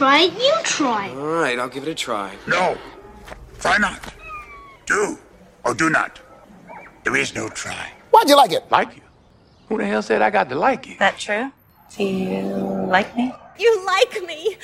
[0.00, 1.18] try it, you try it.
[1.18, 2.34] All right, I'll give it a try.
[2.48, 2.78] No.
[3.58, 4.00] Try not.
[4.86, 5.18] Do
[5.62, 6.18] or do not.
[7.04, 7.92] There is no try.
[8.10, 8.64] Why'd you like it?
[8.70, 9.02] Like you?
[9.68, 10.96] Who the hell said I got to like you?
[10.98, 11.52] That true?
[11.94, 12.44] Do you
[12.88, 13.30] like me?
[13.58, 14.56] You like me.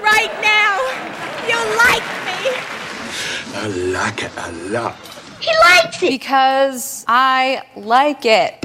[0.00, 0.78] Right now.
[1.50, 2.38] You like me.
[3.62, 3.66] I
[3.98, 4.94] like it a lot.
[5.40, 6.10] He likes it.
[6.10, 8.64] Because I like it.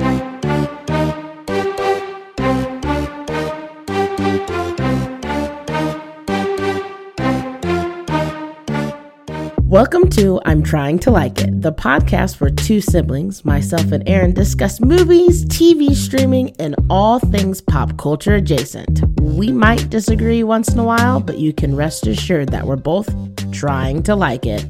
[9.70, 14.34] Welcome to I'm Trying to Like It, the podcast where two siblings, myself and Aaron,
[14.34, 19.04] discuss movies, TV streaming, and all things pop culture adjacent.
[19.22, 23.14] We might disagree once in a while, but you can rest assured that we're both
[23.52, 24.66] trying to like it.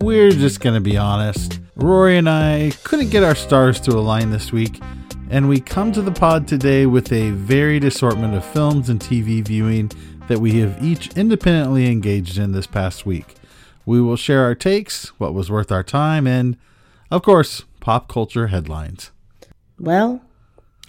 [0.00, 1.58] We're just going to be honest.
[1.74, 4.80] Rory and I couldn't get our stars to align this week,
[5.30, 9.44] and we come to the pod today with a varied assortment of films and TV
[9.44, 9.90] viewing
[10.28, 13.34] that we have each independently engaged in this past week.
[13.84, 16.56] We will share our takes, what was worth our time, and,
[17.10, 19.10] of course, pop culture headlines.
[19.78, 20.22] Well,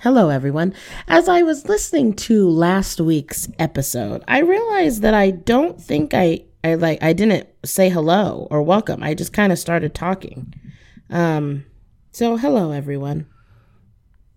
[0.02, 0.75] hello everyone.
[1.08, 6.44] As I was listening to last week's episode, I realized that I don't think I
[6.63, 9.02] I like I didn't say hello or welcome.
[9.02, 10.53] I just kind of started talking.
[11.09, 11.66] Um
[12.11, 13.25] so hello everyone.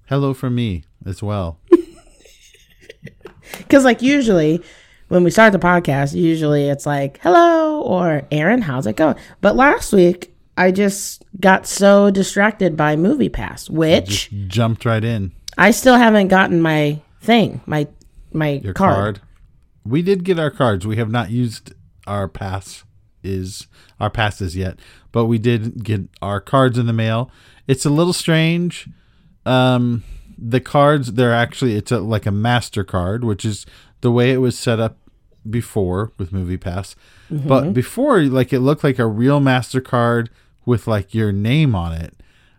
[0.09, 1.61] Hello from me as well.
[3.69, 4.63] Cuz like usually
[5.09, 9.17] when we start the podcast, usually it's like, hello, or Aaron, how's it going?
[9.41, 15.33] But last week, I just got so distracted by Movie Pass, which jumped right in.
[15.59, 17.87] I still haven't gotten my thing, my
[18.33, 18.95] my Your card.
[18.95, 19.21] card.
[19.85, 20.87] We did get our cards.
[20.87, 21.73] We have not used
[22.07, 22.85] our pass
[23.23, 23.67] is
[23.98, 24.79] our passes yet,
[25.13, 27.31] but we did get our cards in the mail.
[27.67, 28.89] It's a little strange.
[29.45, 30.05] Um,
[30.39, 33.67] the cards they're actually it's a, like a Mastercard, which is
[34.01, 34.98] the way it was set up
[35.48, 36.97] before with Movie Pass.
[37.48, 40.29] But before, like it looked like a real Mastercard
[40.64, 42.14] with like your name on it.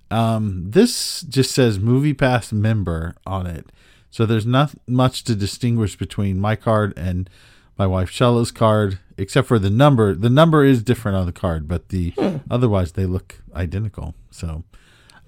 [0.10, 3.72] Um, this just says Movie Pass member on it.
[4.10, 7.30] So there's not much to distinguish between my card and
[7.78, 10.16] my wife Shella's card, except for the number.
[10.16, 12.14] The number is different on the card, but the
[12.50, 14.16] otherwise they look identical.
[14.32, 14.64] So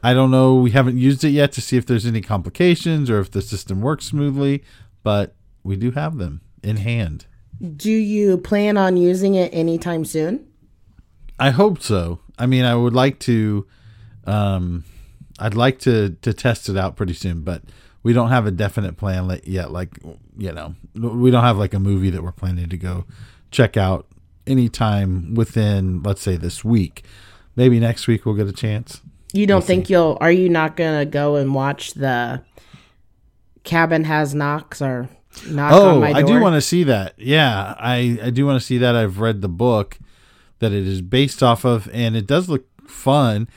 [0.04, 0.56] I don't know.
[0.56, 3.82] We haven't used it yet to see if there's any complications or if the system
[3.82, 4.64] works smoothly,
[5.04, 7.26] but we do have them in hand.
[7.76, 10.48] Do you plan on using it anytime soon?
[11.38, 12.20] I hope so.
[12.38, 13.68] I mean, I would like to.
[14.26, 14.86] Um,
[15.40, 17.64] I'd like to to test it out pretty soon, but
[18.04, 19.72] we don't have a definite plan yet.
[19.72, 20.00] Like
[20.38, 23.06] you know, we don't have like a movie that we're planning to go
[23.52, 24.08] check out
[24.48, 27.04] anytime within, let's say, this week.
[27.56, 29.02] Maybe next week we'll get a chance.
[29.34, 32.42] You don't think you'll are you not going to go and watch the
[33.64, 35.10] Cabin Has Knocks or
[35.48, 36.22] Knock on Oh, My Door?
[36.22, 37.14] I do want to see that.
[37.18, 38.96] Yeah, I I do want to see that.
[38.96, 40.00] I've read the book
[40.60, 43.48] that it is based off of, and it does look fun.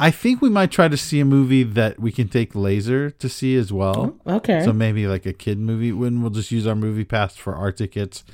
[0.00, 3.28] I think we might try to see a movie that we can take laser to
[3.28, 4.16] see as well.
[4.26, 4.64] Oh, okay.
[4.64, 7.72] So maybe like a kid movie when we'll just use our movie pass for our
[7.72, 8.24] tickets,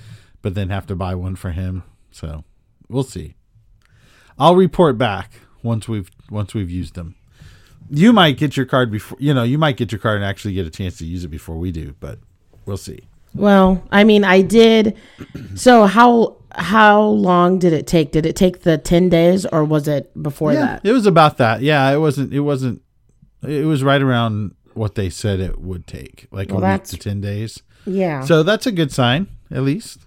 [0.42, 1.82] but then have to buy one for him.
[2.10, 2.44] So
[2.88, 3.34] we'll see.
[4.38, 5.32] I'll report back
[5.64, 7.16] once we've once we've used them.
[7.90, 10.54] You might get your card before you know, you might get your card and actually
[10.54, 12.20] get a chance to use it before we do, but
[12.66, 13.00] we'll see.
[13.34, 14.96] Well, I mean, I did.
[15.56, 18.10] So how how long did it take?
[18.12, 20.84] Did it take the ten days, or was it before yeah, that?
[20.84, 21.62] it was about that.
[21.62, 22.32] Yeah, it wasn't.
[22.32, 22.82] It wasn't.
[23.42, 26.96] It was right around what they said it would take, like Well, a week to
[26.96, 27.62] ten days.
[27.86, 28.22] Yeah.
[28.22, 30.00] So that's a good sign, at least,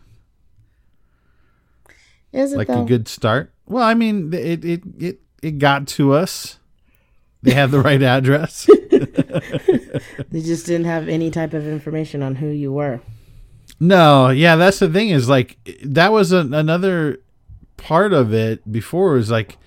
[2.33, 2.83] Is it like though?
[2.83, 3.53] a good start.
[3.65, 6.59] Well, I mean, it it it it got to us.
[7.43, 8.65] They have the right address.
[8.89, 13.01] they just didn't have any type of information on who you were.
[13.79, 17.19] No, yeah, that's the thing is like that was another
[17.77, 19.57] part of it before was like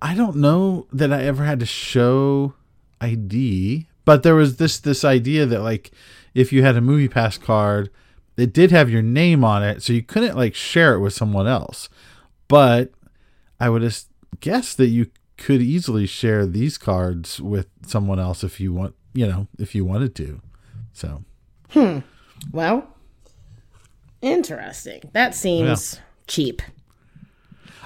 [0.00, 2.54] I don't know that I ever had to show
[3.00, 5.90] ID, but there was this this idea that like
[6.34, 7.90] if you had a movie pass card,
[8.36, 11.46] it did have your name on it, so you couldn't like share it with someone
[11.46, 11.88] else.
[12.48, 12.92] But
[13.60, 14.02] I would have
[14.40, 19.26] guessed that you could easily share these cards with someone else if you want, you
[19.26, 20.40] know, if you wanted to.
[20.92, 21.24] So,
[21.70, 21.98] hmm.
[22.52, 22.86] Well,
[24.20, 25.02] interesting.
[25.12, 26.62] That seems cheap.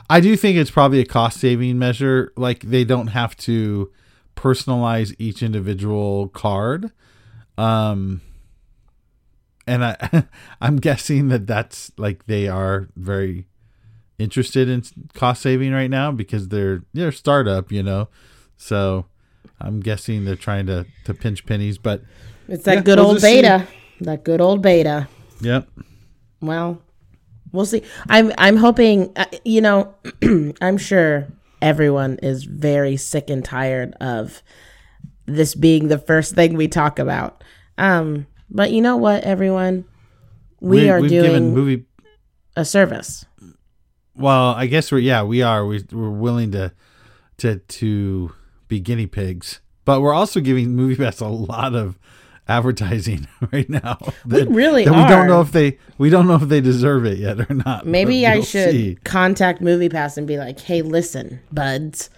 [0.08, 2.32] I do think it's probably a cost saving measure.
[2.37, 3.90] Like they don't have to
[4.37, 6.93] personalize each individual card.
[7.58, 8.20] Um
[9.66, 10.25] and I
[10.60, 13.46] I'm guessing that that's like they are very
[14.19, 14.83] interested in
[15.15, 18.09] cost saving right now because they're they're startup, you know.
[18.57, 19.07] So
[19.61, 22.03] I'm guessing they're trying to to pinch pennies, but
[22.49, 23.43] It's that Yeah, good we'll old just see.
[23.43, 23.67] beta.
[24.01, 25.09] That good old beta.
[25.41, 25.69] yep.
[26.41, 26.81] well,
[27.53, 27.83] we'll see.
[28.09, 29.13] I'm I'm hoping.
[29.17, 29.95] Uh, you know,
[30.61, 31.29] I'm sure
[31.63, 34.43] everyone is very sick and tired of
[35.27, 37.43] this being the first thing we talk about.
[37.79, 39.85] Um, but you know what, everyone,
[40.61, 41.85] we, are we've doing given movie.
[42.55, 43.25] a service.
[44.17, 46.73] Well, I guess we're yeah we are we we're willing to
[47.39, 48.33] to to
[48.69, 51.99] be guinea pigs, but we're also giving MoviePass a lot of
[52.49, 53.99] advertising right now.
[54.25, 57.19] That, really that we don't know if they we don't know if they deserve it
[57.19, 57.87] yet or not.
[57.87, 58.99] Maybe I should see.
[59.05, 62.11] contact MoviePass and be like, "Hey, listen, buds,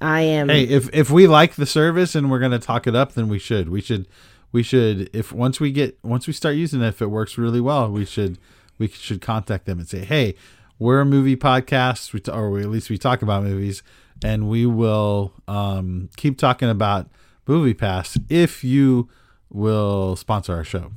[0.00, 3.12] I am." Hey, if if we like the service and we're gonna talk it up,
[3.12, 3.68] then we should.
[3.68, 4.08] We should.
[4.50, 5.08] We should.
[5.14, 8.04] If once we get once we start using it, if it works really well, we
[8.04, 8.38] should
[8.82, 10.34] we should contact them and say, hey,
[10.78, 13.82] we're a movie podcast, we t- or at least we talk about movies,
[14.24, 17.08] and we will um, keep talking about
[17.46, 19.08] Movie Pass if you
[19.50, 20.90] will sponsor our show.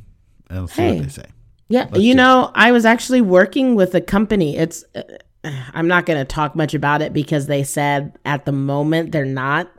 [0.50, 0.96] And let's see Hey.
[0.96, 1.26] what they say.
[1.68, 4.56] Yeah, you know, I was actually working with a company.
[4.56, 5.02] It's uh,
[5.74, 9.26] I'm not going to talk much about it because they said at the moment they're
[9.26, 9.72] not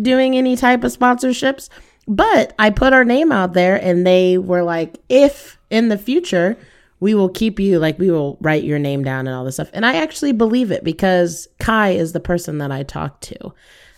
[0.00, 1.68] doing any type of sponsorships,
[2.08, 6.56] but I put our name out there and they were like if in the future
[7.02, 9.70] we will keep you like we will write your name down and all this stuff.
[9.72, 13.52] And I actually believe it because Kai is the person that I talked to.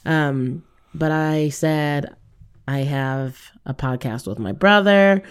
[0.06, 0.64] Um
[0.94, 2.16] but I said
[2.66, 5.22] I have a podcast with my brother.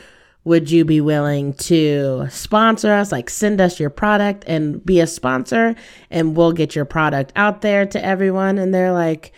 [0.43, 3.11] Would you be willing to sponsor us?
[3.11, 5.73] Like, send us your product and be a sponsor,
[6.11, 8.57] and we'll get your product out there to everyone.
[8.59, 9.31] And they're like,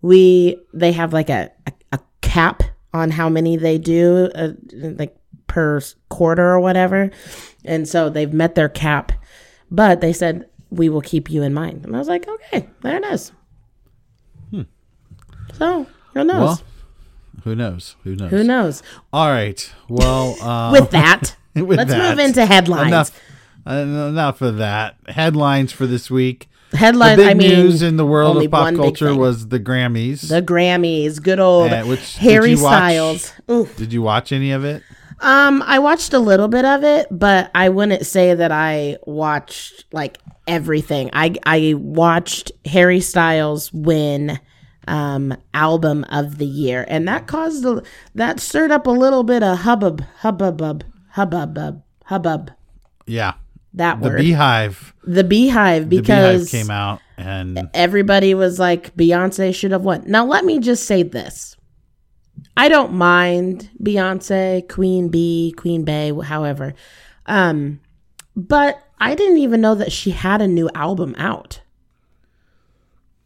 [0.00, 2.62] we, they have like a, a, a cap
[2.94, 5.14] on how many they do, uh, like
[5.48, 7.10] per quarter or whatever.
[7.64, 9.10] And so they've met their cap,
[9.70, 11.84] but they said, we will keep you in mind.
[11.84, 13.32] And I was like, okay, there it is.
[15.54, 16.38] So, who knows?
[16.40, 16.60] Well,
[17.44, 17.96] who knows?
[18.04, 18.30] Who knows?
[18.30, 18.82] who knows?
[19.12, 19.72] All right.
[19.88, 22.88] Well, uh, With that, with let's that, move into headlines.
[22.88, 23.20] Enough,
[23.66, 24.96] uh, enough of that.
[25.08, 26.48] Headlines for this week.
[26.72, 27.16] Headlines.
[27.16, 30.28] the big I mean, news in the world of pop culture was the Grammys.
[30.28, 31.20] the Grammys.
[31.22, 32.60] Good old Uh, which- Harry watch?
[32.60, 33.32] Styles.
[33.76, 34.82] Did you watch any of it?
[35.20, 39.84] Um, I watched a little bit of it, but I wouldn't say that I watched
[39.92, 41.10] like everything.
[41.12, 44.38] I I watched Harry Styles win
[44.86, 47.82] um album of the year, and that caused a,
[48.14, 52.50] that stirred up a little bit of hubbub, hubbub, hubbub, hubbub.
[53.06, 53.34] Yeah.
[53.74, 54.92] That word, The word, Beyhive.
[55.04, 60.04] the Beyhive, The because Beyhive came out and everybody was like Beyonce should have won.
[60.06, 61.54] Now let me just say this.
[62.58, 66.74] I don't mind Beyonce, Queen Bee, Queen Bey, however.
[67.26, 67.80] Um
[68.36, 71.60] but I didn't even know that she had a new album out.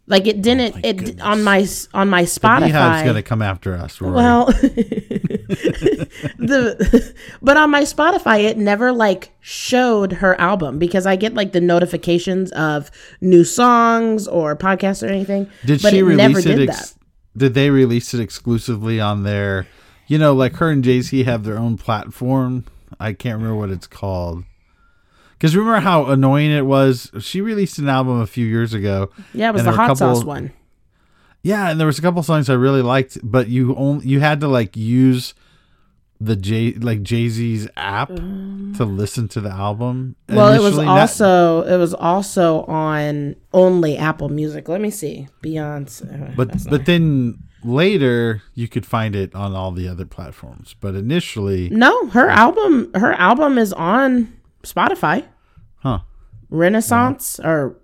[0.07, 2.71] Like it didn't it on my on my Spotify.
[2.71, 4.01] Beyhive's going to come after us.
[4.01, 4.15] Rory.
[4.15, 4.47] Well,
[6.39, 11.53] the but on my Spotify, it never like showed her album because I get like
[11.53, 12.91] the notifications of
[13.21, 15.49] new songs or podcasts or anything.
[15.65, 16.45] did but she it release never it?
[16.57, 16.99] did Ex-
[17.37, 19.67] did they release it exclusively on their,
[20.07, 22.65] you know, like her and Jay Z have their own platform?
[23.01, 24.45] I can't remember what it's called.
[25.33, 27.11] Because remember how annoying it was?
[27.21, 29.11] She released an album a few years ago.
[29.35, 30.53] Yeah, it was the there were a hot sauce one.
[31.43, 34.41] Yeah, and there was a couple songs I really liked, but you only you had
[34.41, 35.35] to like use
[36.25, 40.17] the J like Jay Z's app to listen to the album.
[40.29, 40.37] Mm.
[40.37, 44.69] Well, it was also it was also on only Apple Music.
[44.69, 46.37] Let me see, Beyonce.
[46.37, 50.75] but but then later you could find it on all the other platforms.
[50.81, 55.25] But initially, no, her album her album is on Spotify.
[55.77, 56.01] huh?
[56.51, 57.79] Renaissance or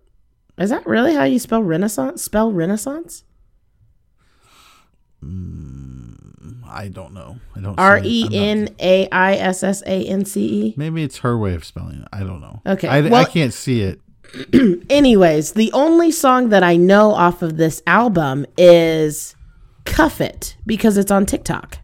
[0.59, 2.23] is that really how you spell Renaissance?
[2.23, 3.25] Spell Renaissance?
[6.67, 7.38] I don't know.
[7.57, 8.00] I don't R.
[8.02, 10.75] E N A I S S A N C E.
[10.76, 12.09] Maybe it's her way of spelling it.
[12.12, 12.62] I don't know.
[12.67, 14.00] Okay, I, I can't see it.
[14.90, 19.35] Anyways, the only song that I know off of this album is
[19.85, 21.78] Cuff It because it's on TikTok.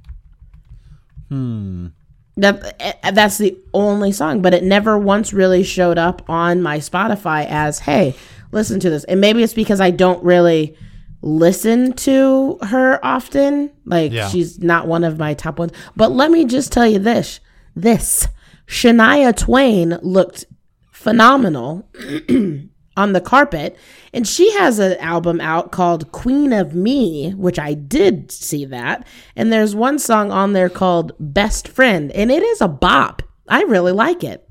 [1.28, 1.88] Hmm.
[2.37, 6.78] That eh, that's the only song, but it never once really showed up on my
[6.78, 8.14] Spotify as, "Hey,
[8.52, 10.76] listen to this." And maybe it's because I don't really
[11.25, 13.71] listen to her often.
[13.87, 14.28] Like Yeah.
[14.28, 15.73] she's not one of my top ones.
[15.97, 17.40] But let me just tell you this.
[17.75, 18.28] This
[18.66, 20.45] Shania Twain looked
[20.93, 21.88] phenomenal
[22.97, 23.76] on the carpet.
[24.12, 29.07] And she has an album out called Queen of Me, which I did see that.
[29.35, 33.23] And there's one song on there called Best Friend, and it is a bop.
[33.49, 34.49] I really like it.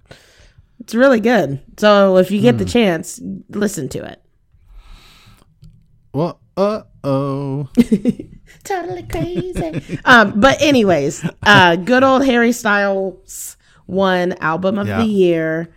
[0.80, 1.62] It's really good.
[1.78, 2.72] So if you get the hmm.
[2.72, 4.22] chance, listen to it.
[6.14, 7.68] Well, uh oh.
[8.64, 10.00] Totally crazy.
[10.06, 13.58] um, but anyways, uh, good old Harry Styles
[13.88, 14.98] won album of Yeah.
[15.00, 15.70] the year,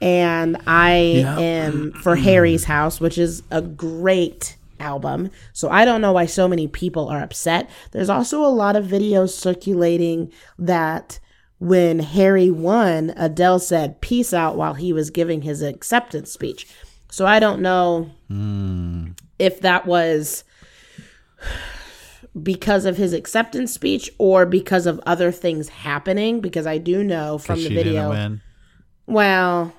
[0.00, 1.38] and I Yeah.
[1.38, 5.30] am for Harry's House, which is a great album.
[5.52, 7.70] So I don't know why so many people are upset.
[7.92, 11.20] There's also a lot of videos circulating that
[11.58, 16.66] when Harry won, Adele said peace out while he was giving his acceptance speech.
[17.10, 18.10] So I don't know
[19.44, 20.44] if that was
[22.42, 27.38] because of his acceptance speech or because of other things happening because I do know
[27.38, 28.10] from the video
[29.06, 29.72] well,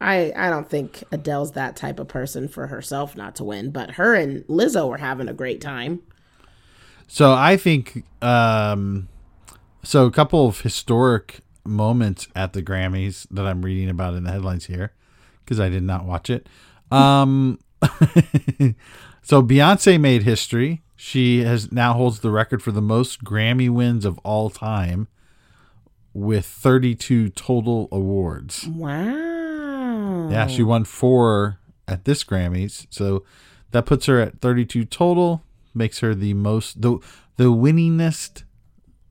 [0.00, 3.92] I I don't think Adele's that type of person for herself not to win, but
[3.92, 6.00] her and Lizzo were having a great time.
[7.06, 9.08] So I think um
[9.82, 14.32] so a couple of historic moments at the Grammys that I'm reading about in the
[14.32, 14.92] headlines here
[15.44, 16.48] because I did not watch it.
[16.90, 17.58] Um
[19.22, 20.82] so Beyonce made history.
[20.96, 25.08] She has now holds the record for the most Grammy wins of all time
[26.12, 28.66] with 32 total awards.
[28.66, 30.28] Wow.
[30.30, 31.58] Yeah, she won 4
[31.88, 32.86] at this Grammys.
[32.90, 33.24] So
[33.70, 35.42] that puts her at 32 total,
[35.74, 36.98] makes her the most the
[37.36, 38.44] the winningest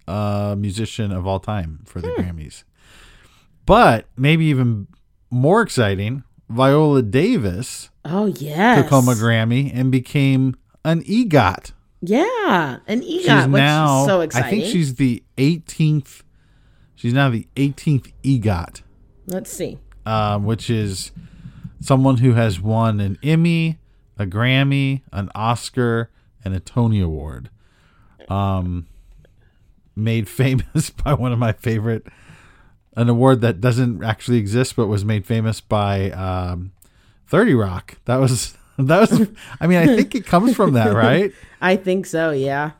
[0.07, 2.63] uh, musician of all time for the Grammys.
[3.65, 4.87] But maybe even
[5.29, 8.81] more exciting, Viola Davis Oh yes.
[8.81, 11.73] took home a Grammy and became an EGOT.
[12.01, 14.47] Yeah, an She's EGOT, which now is so exciting.
[14.47, 16.21] I think she's the 18th.
[16.95, 18.81] She's now the 18th EGOT,
[19.27, 19.77] Let's see.
[20.05, 21.11] um, which is
[21.81, 23.77] someone who has won an Emmy,
[24.17, 26.09] a Grammy, an Oscar,
[26.43, 27.49] and a Tony Award.
[28.29, 28.87] Um,
[29.95, 32.07] made famous by one of my favorite,
[32.99, 36.73] an award that doesn't actually exist but was made famous by um,
[37.27, 37.97] Thirty Rock.
[38.05, 39.29] That was that was.
[39.61, 41.31] I mean, I think it comes from that, right?
[41.61, 42.31] I think so.
[42.31, 42.71] Yeah.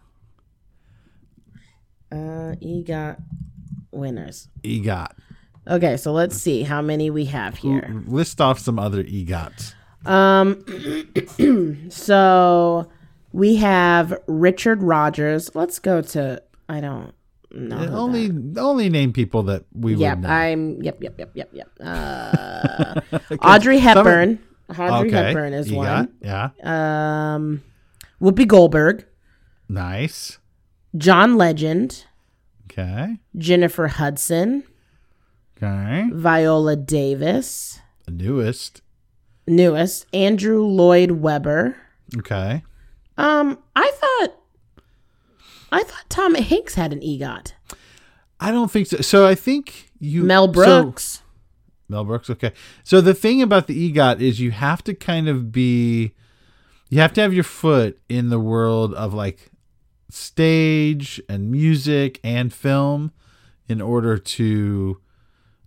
[2.12, 3.22] Uh, EGOT
[3.92, 4.50] winners.
[4.64, 5.12] EGOT.
[5.68, 8.04] Okay, so let's see how many we have here.
[8.08, 9.74] List off some other EGOTs.
[10.06, 10.66] Um,
[11.90, 12.90] so
[13.32, 15.56] we have Richard Rodgers.
[15.56, 16.42] Let's go to.
[16.68, 17.14] I don't
[17.52, 17.78] know.
[17.78, 20.26] who only only name people that we Yep.
[20.26, 20.82] I'm.
[20.82, 21.70] Yep, yep, yep, yep, yep.
[21.80, 23.02] Uh,
[23.42, 24.40] Audrey Hepburn.
[24.78, 26.14] Audrey okay, Hepburn is one.
[26.22, 27.64] Yeah, Um,
[28.22, 29.06] Whoopi Goldberg,
[29.68, 30.38] nice.
[30.98, 32.06] John Legend,
[32.72, 34.64] Okay, Jennifer Hudson,
[35.58, 36.10] okay.
[36.14, 38.82] Viola Davis, The newest.
[39.48, 41.76] newest Andrew Lloyd Webber.
[42.18, 42.64] Okay,
[43.18, 44.39] Um, I thought,
[45.72, 47.54] I thought Tom Hanks had an EGOT.
[48.40, 48.98] I don't think so.
[49.02, 51.22] So I think you Mel so- Brooks.
[51.88, 52.30] Mel Brooks.
[52.30, 52.52] Okay.
[52.84, 56.14] So the thing about the EGOT is you have to kind of be,
[56.90, 59.50] you have to have your foot in the world of like
[60.10, 63.12] stage and music and film
[63.68, 65.00] in order to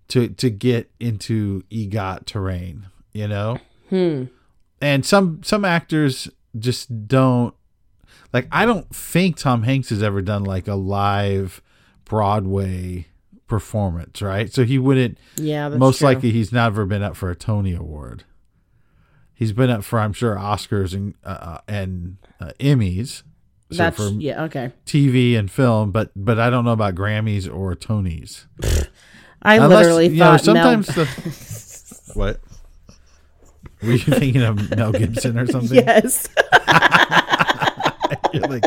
[0.09, 2.87] to to get into EGOT terrain.
[3.13, 3.59] You know.
[3.91, 4.25] Hmm.
[4.81, 6.29] And some some actors
[6.59, 7.55] just don't
[8.33, 8.49] like.
[8.53, 11.63] I don't think Tom Hanks has ever done like a live
[12.05, 13.07] Broadway
[13.47, 14.53] performance, right?
[14.53, 16.07] So he wouldn't Yeah, that's most true.
[16.09, 18.25] likely he's never been up for a Tony Award.
[19.35, 23.23] He's been up for, I'm sure, Oscars and uh, and uh, Emmys.
[23.71, 24.45] So That's for yeah.
[24.45, 24.73] Okay.
[24.87, 28.45] TV and film, but but I don't know about Grammys or Tonys.
[29.43, 30.83] I Unless, literally you know, thought Mel.
[30.83, 32.41] sometimes the what
[33.83, 35.79] were you thinking of Mel Gibson or something?
[35.79, 36.29] yes.
[38.35, 38.65] You're like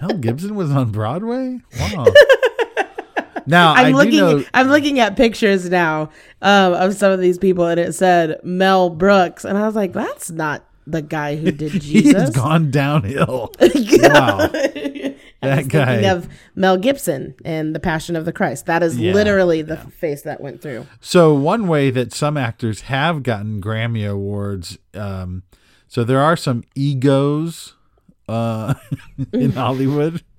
[0.00, 1.58] Mel Gibson was on Broadway.
[1.78, 2.06] Wow.
[3.46, 4.18] Now I'm looking.
[4.18, 4.44] know.
[4.52, 6.10] I'm looking at pictures now
[6.42, 9.94] um, of some of these people, and it said Mel Brooks, and I was like,
[9.94, 12.20] "That's not the guy who did Jesus.
[12.20, 13.52] He's gone downhill.
[13.60, 14.48] wow.
[15.40, 15.86] That guy.
[15.86, 18.66] thinking of Mel Gibson and The Passion of the Christ.
[18.66, 20.86] That is Yeah, literally the face that went through.
[21.00, 25.42] So one way that some actors have gotten Grammy awards, um,
[25.86, 27.74] so there are some egos
[28.28, 28.74] uh,
[29.32, 30.22] in Hollywood.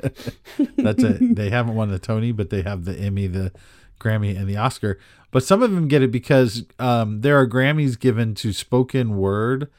[0.78, 1.36] That's it.
[1.36, 3.52] They haven't won the Tony, but they have the Emmy, the
[4.00, 5.00] Grammy, and the Oscar.
[5.32, 9.70] But some of them get it because um, there are Grammys given to spoken word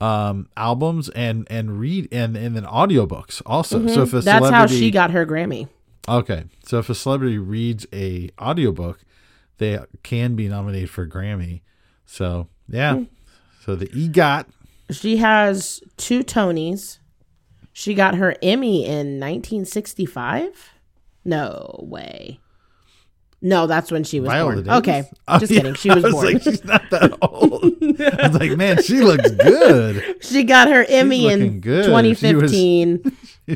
[0.00, 3.86] um, albums and and read and and then audiobooks also.
[3.86, 4.24] So if a Mm-hmm.
[4.24, 5.68] That's how she got her Grammy.
[6.08, 6.44] Okay.
[6.64, 9.00] So if a celebrity reads a audiobook,
[9.58, 11.62] they can be nominated for a Grammy.
[12.04, 13.04] So yeah.
[13.64, 14.46] So the EGOT.
[14.90, 16.98] She has two Tonys.
[17.76, 20.70] She got her Emmy in 1965.
[21.24, 22.38] No way.
[23.42, 24.64] No, that's when she was Viola born.
[24.64, 24.78] Davis?
[24.78, 25.58] Okay, Oh, just yeah.
[25.60, 25.74] kidding.
[25.74, 26.26] She I was, was born.
[26.32, 27.62] like, she's not that old.
[28.00, 30.02] I was like, man, she looks good.
[30.24, 31.84] She got her Emmy in good.
[31.84, 33.02] 2015,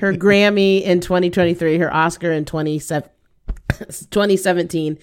[0.00, 3.08] her Grammy in 2023, her Oscar in 27
[4.10, 4.98] 2017,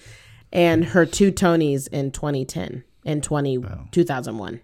[0.52, 4.60] and her two Tonys in 2010 and 20, 2001.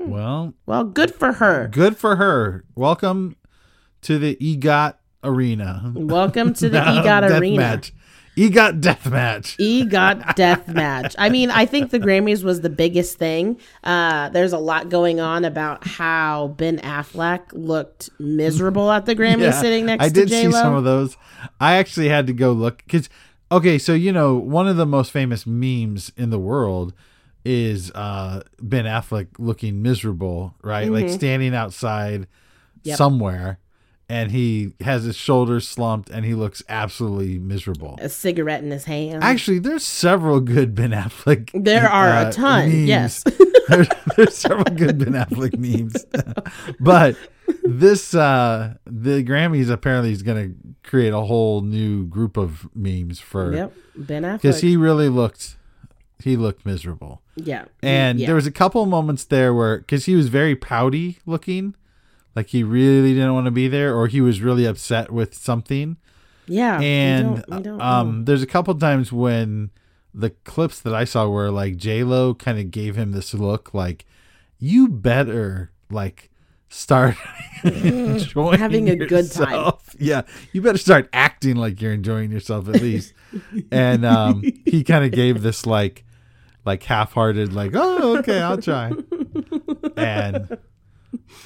[0.00, 1.68] Well, Well, good for her.
[1.68, 2.64] good for her.
[2.74, 3.36] Welcome
[4.02, 5.92] to the EGOT arena.
[5.94, 7.56] Welcome to the EGOT arena.
[7.56, 7.92] match.
[8.36, 9.56] EGOT death match.
[9.58, 11.14] EGOT death match.
[11.18, 13.60] I mean, I think the Grammys was the biggest thing.
[13.84, 19.40] Uh, there's a lot going on about how Ben Affleck looked miserable at the Grammys
[19.40, 21.18] Yeah, sitting next I to I did see some of those.
[21.60, 23.10] I actually had to go look because
[23.52, 26.94] okay, so you know one of the most famous memes in the world
[27.44, 30.90] is uh Ben Affleck looking miserable, right?
[30.90, 32.26] Like standing outside
[32.80, 32.88] Mm-hmm.
[32.88, 32.96] Yep.
[32.96, 33.58] somewhere
[34.08, 37.96] and he has his shoulders slumped and he looks absolutely miserable.
[38.00, 39.22] A cigarette in his hand.
[39.22, 41.50] Actually, there's several good Ben Affleck.
[41.52, 42.88] There are a uh, ton, memes.
[42.88, 43.22] yes.
[43.68, 46.04] there's, there's several good Ben Affleck memes,
[46.80, 47.16] but
[47.62, 53.20] this uh the Grammys apparently is going to create a whole new group of memes
[53.20, 54.36] for yep, Ben Affleck.
[54.42, 55.56] because he really looked
[56.22, 58.26] he looked miserable, yeah, and yeah.
[58.26, 61.74] there was a couple moments there where because he was very pouty looking.
[62.36, 65.96] Like he really didn't want to be there, or he was really upset with something
[66.46, 69.70] yeah, we and don't- we don't um there's a couple times when
[70.12, 74.04] the clips that i saw where like j-lo kind of gave him this look like
[74.58, 76.28] you better like
[76.68, 77.14] start
[77.64, 79.72] enjoying Having a good time.
[79.98, 83.12] yeah you better start acting like you're enjoying yourself at least
[83.70, 86.04] and um he kind of gave this like
[86.64, 88.92] like half-hearted like oh okay i'll try
[89.96, 90.58] and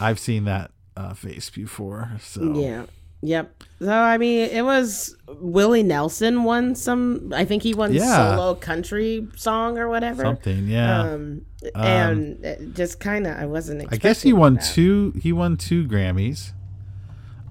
[0.00, 2.86] i've seen that uh face before so Yeah.
[3.22, 3.62] Yep.
[3.80, 7.32] So I mean, it was Willie Nelson won some.
[7.34, 8.36] I think he won Yeah.
[8.36, 10.22] solo country song or whatever.
[10.24, 13.90] something yeah Um, and it just kind of I wasn't.
[13.90, 14.64] I guess he won that.
[14.74, 15.14] two.
[15.22, 16.52] He won two Grammys.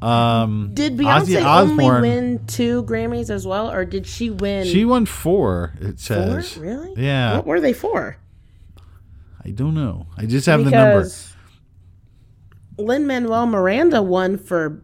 [0.03, 4.65] Um, Did Ozzy Beyonce only Osbourne- win two Grammys as well, or did she win?
[4.65, 5.73] She won four.
[5.79, 6.41] It four.
[6.41, 6.57] says.
[6.57, 6.93] Really?
[6.97, 7.35] Yeah.
[7.37, 8.17] What were they for?
[9.45, 10.07] I don't know.
[10.17, 11.09] I just have the number.
[12.77, 14.81] Lin Manuel Miranda won for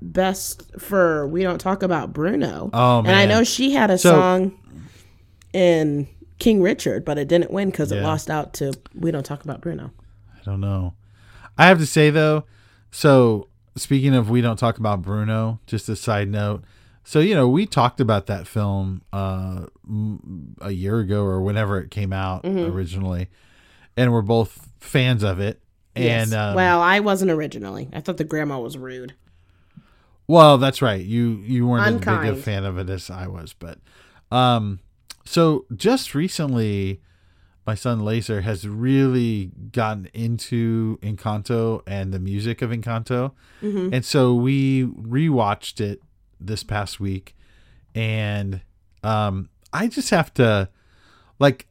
[0.00, 2.70] best for We Don't Talk About Bruno.
[2.72, 3.10] Oh, man!
[3.12, 4.52] And I know she had a So- song
[5.52, 6.08] in
[6.38, 9.60] King Richard, but it didn't win because it lost out to We Don't Talk About
[9.60, 9.92] Bruno.
[10.34, 10.94] I don't know.
[11.58, 12.44] I have to say though.
[12.90, 13.48] So
[13.80, 15.60] speaking of, we don't talk about Bruno.
[15.66, 16.62] Just a side note.
[17.04, 19.66] So you know, we talked about that film uh,
[20.60, 22.72] a year ago or whenever it came out Mm-hmm.
[22.72, 23.28] originally,
[23.96, 25.60] and we're both fans of it.
[25.96, 27.88] And um, well, I wasn't originally.
[27.92, 29.14] I thought the grandma was rude.
[30.28, 31.04] Well, that's right.
[31.04, 33.78] You you weren't as big a fan of it as I was, but
[34.30, 34.78] um,
[35.24, 37.00] so just recently,
[37.70, 43.30] my son Laser has really gotten into Encanto and the music of Encanto,
[43.94, 46.02] and so we rewatched it
[46.40, 47.36] this past week,
[47.94, 48.60] and
[49.04, 50.68] um, I just have to
[51.38, 51.68] like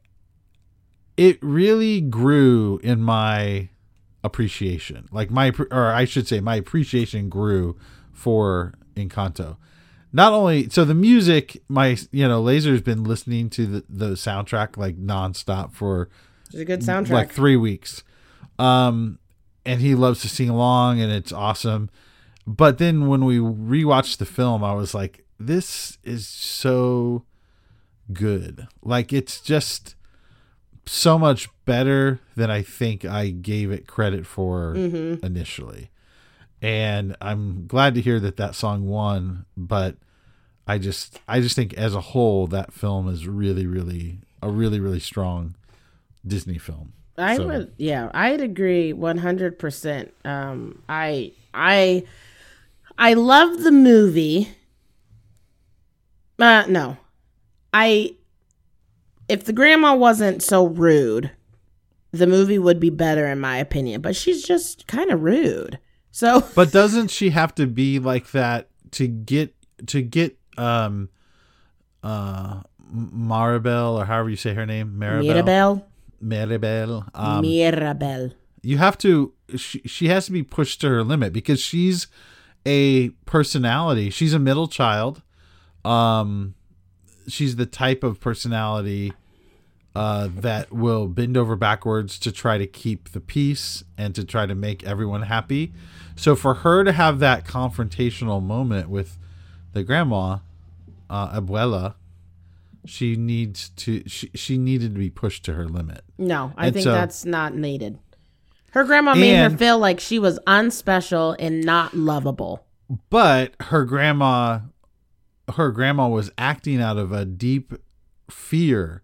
[1.17, 3.67] it really grew in my
[4.23, 5.09] appreciation.
[5.11, 7.77] Like my, or I should say, my appreciation grew
[8.13, 9.57] for Encanto.
[10.11, 14.75] Not only so the music, my you know, Laser's been listening to the, the soundtrack
[14.77, 16.09] like nonstop for
[16.47, 17.09] It's a good soundtrack.
[17.11, 18.03] like three weeks,
[18.57, 19.19] um,
[19.65, 21.89] and he loves to sing along, and it's awesome.
[22.47, 27.25] But then when we rewatched the film, I was like, this is so
[28.11, 28.67] good.
[28.81, 29.95] Like it's just
[30.87, 35.91] so much better than I think I gave it credit for initially.
[36.61, 39.95] And I'm glad to hear that that song won, but
[40.67, 44.79] I just I just think as a whole that film is really really a really
[44.79, 45.55] really strong
[46.27, 46.93] Disney film.
[47.17, 50.13] I So- would, yeah, I'd agree one hundred percent.
[50.23, 52.03] Um, I, I,
[52.97, 54.49] I love the movie.
[56.37, 56.97] Uh, no,
[57.73, 58.15] I.
[59.27, 61.31] If the grandma wasn't so rude,
[62.11, 64.01] the movie would be better in my opinion.
[64.01, 65.77] But she's just kind of rude.
[66.11, 69.53] So But doesn't she have to be like that to get
[69.87, 71.09] to get um
[72.03, 72.61] uh
[72.93, 75.85] Maribel or however you say her name Maribel Mirabel.
[76.23, 78.31] Maribel um Mirabel.
[78.63, 82.07] you have to she, she has to be pushed to her limit because she's
[82.65, 85.21] a personality she's a middle child
[85.85, 86.55] um
[87.27, 89.13] she's the type of personality
[89.99, 94.45] uh, that will bend over backwards to try to keep the peace and to try
[94.45, 95.73] to make everyone happy.
[96.15, 99.17] So for her to have that confrontational moment with
[99.73, 100.37] the grandma,
[101.09, 101.95] uh, abuela,
[102.85, 106.01] she needs to she, she needed to be pushed to her limit.
[106.17, 107.99] No, I And think so- that's not needed.
[108.71, 112.65] Her grandma made her feel like she was unspecial and not lovable.
[113.09, 114.59] but her grandma
[115.55, 117.73] her grandma was acting out of a deep
[118.29, 119.01] fear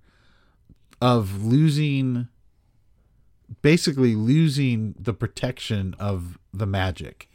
[1.02, 2.28] of losing
[3.62, 7.30] basically losing the protection of the magic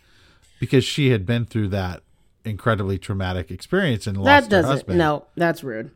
[0.59, 2.03] because she had been through that
[2.44, 4.70] incredibly traumatic experience and lost that her doesn't.
[4.70, 4.99] husband.
[4.99, 5.90] No, that's rude.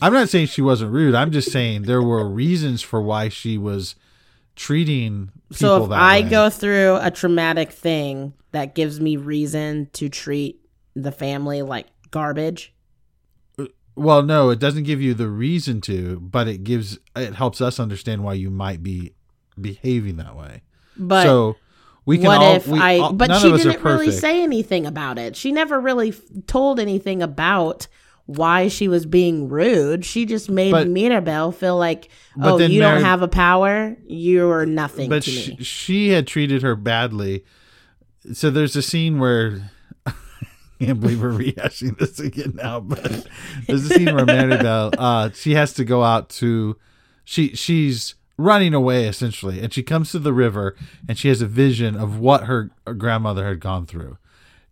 [0.00, 1.14] I'm not saying she wasn't rude.
[1.14, 3.94] I'm just saying there were reasons for why she was
[4.56, 6.28] treating people So if that I way.
[6.28, 10.60] go through a traumatic thing that gives me reason to treat
[10.94, 12.72] the family like garbage,
[13.94, 17.78] Well, no, it doesn't give you the reason to, but it gives it helps us
[17.78, 19.12] understand why you might be
[19.60, 20.62] behaving that way.
[20.96, 21.56] but so
[22.06, 22.98] we can what all, if we, I?
[22.98, 25.36] all- but she of us are didn't really say anything about it.
[25.36, 27.86] She never really f- told anything about
[28.26, 30.04] why she was being rude.
[30.04, 32.08] She just made But- Mirabel feel like,
[32.40, 33.96] oh, you Mary- don't have a power.
[34.06, 37.44] You're nothing but to she, she had treated her badly.
[38.32, 39.71] So there's a scene where
[40.86, 43.26] can't believe we're rehashing this again now, but
[43.66, 46.76] there's a scene where Maribel uh she has to go out to
[47.24, 50.74] she she's running away essentially and she comes to the river
[51.08, 54.18] and she has a vision of what her grandmother had gone through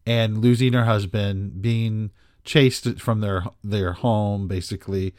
[0.07, 2.11] and losing her husband being
[2.45, 5.15] chased from their their home basically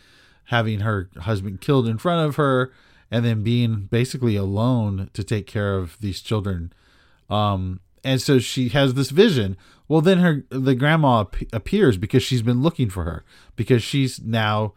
[0.46, 2.72] having her husband killed in front of her
[3.10, 6.74] and then being basically alone to take care of these children.
[7.30, 9.56] Um and so she has this vision
[9.92, 13.24] well then her the grandma ap- appears because she's been looking for her
[13.56, 14.74] because she's now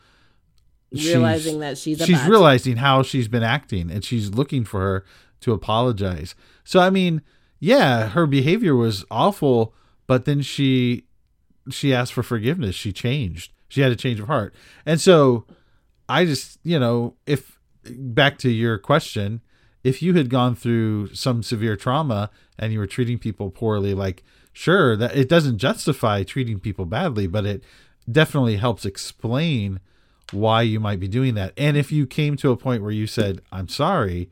[0.93, 2.29] she's- Realizing that she's a she's butt.
[2.31, 5.05] realizing how she's been acting and she's looking for her
[5.43, 6.35] to apologize.
[6.65, 7.23] So i mean
[7.61, 9.75] yeah her behavior was awful
[10.07, 11.05] but then she
[11.71, 12.75] she asked for forgiveness.
[12.75, 13.51] She changed.
[13.69, 14.55] She had a change of heart.
[14.85, 15.47] And so
[16.09, 17.59] i just you know if
[17.91, 19.41] back to your question
[19.83, 24.23] if you had gone through some severe trauma and you were treating people poorly like
[24.55, 27.63] sure that it doesn't justify treating people badly but it
[28.11, 29.79] definitely helps explain
[30.33, 33.07] why you might be doing that and if you came to a point where you
[33.07, 34.31] said i'm sorry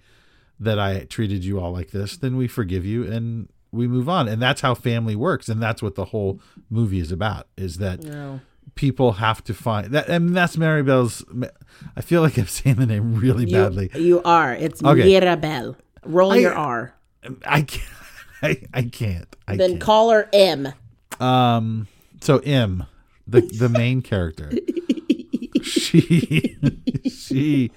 [0.59, 4.29] that i treated you all like this then we forgive you and we move on
[4.29, 8.01] and that's how family works and that's what the whole movie is about is that
[8.75, 11.25] people have to find that and that's maribel's
[11.97, 14.55] i feel like i'm saying the name really You, badly you are.
[14.55, 15.05] It's Okay.
[15.05, 15.77] Mirabel.
[16.05, 16.95] Roll I- your R.
[17.45, 17.83] I can't.
[18.49, 19.35] I, I can't.
[19.47, 19.81] I Then can't.
[19.81, 20.73] call her M.
[21.21, 21.89] Um.
[22.21, 22.87] So M,
[23.27, 24.51] the the main character,
[25.63, 26.57] she
[27.11, 27.71] she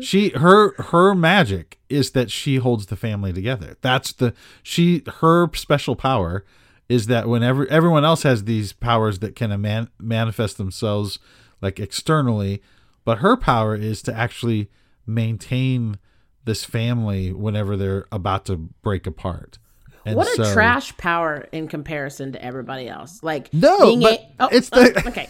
[0.00, 3.76] she her her magic is that she holds the family together.
[3.80, 6.44] That's the she her special power
[6.88, 11.18] is that whenever everyone else has these powers that can man, manifest themselves
[11.60, 12.62] like externally,
[13.04, 14.68] but her power is to actually
[15.06, 15.98] maintain
[16.44, 19.58] this family whenever they're about to break apart.
[20.04, 23.22] And What a so- trash power in comparison to everybody else.
[23.22, 25.28] Like No, being but a- oh, it's oh, the- okay.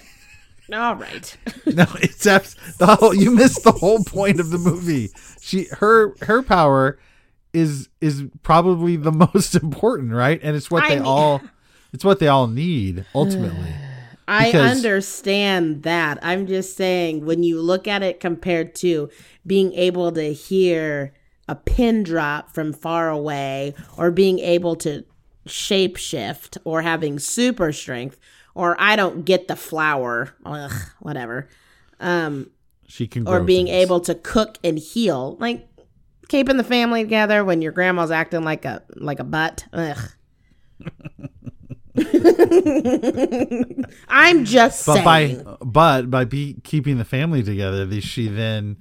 [0.72, 1.36] All right.
[1.66, 3.14] No, it's the whole.
[3.14, 5.10] You missed the whole point of the movie.
[5.40, 6.98] She her her power
[7.52, 10.40] is is probably the most important, right?
[10.42, 11.40] And it's what I they mean- all
[11.92, 13.72] it's what they all need ultimately.
[14.28, 16.18] I understand that.
[16.22, 19.10] I'm just saying when you look at it compared to
[19.46, 21.12] being able to hear
[21.48, 25.04] a pin drop from far away or being able to
[25.46, 28.18] shape shift or having super strength
[28.54, 31.48] or I don't get the flower, ugh, whatever.
[32.00, 32.50] Um
[32.86, 33.84] She can or being things.
[33.84, 35.36] able to cook and heal.
[35.40, 35.66] Like
[36.28, 39.66] keeping the family together when your grandma's acting like a like a butt.
[39.72, 39.98] Ugh.
[44.08, 45.04] I'm just but saying.
[45.04, 48.76] by but by be, keeping the family together, she then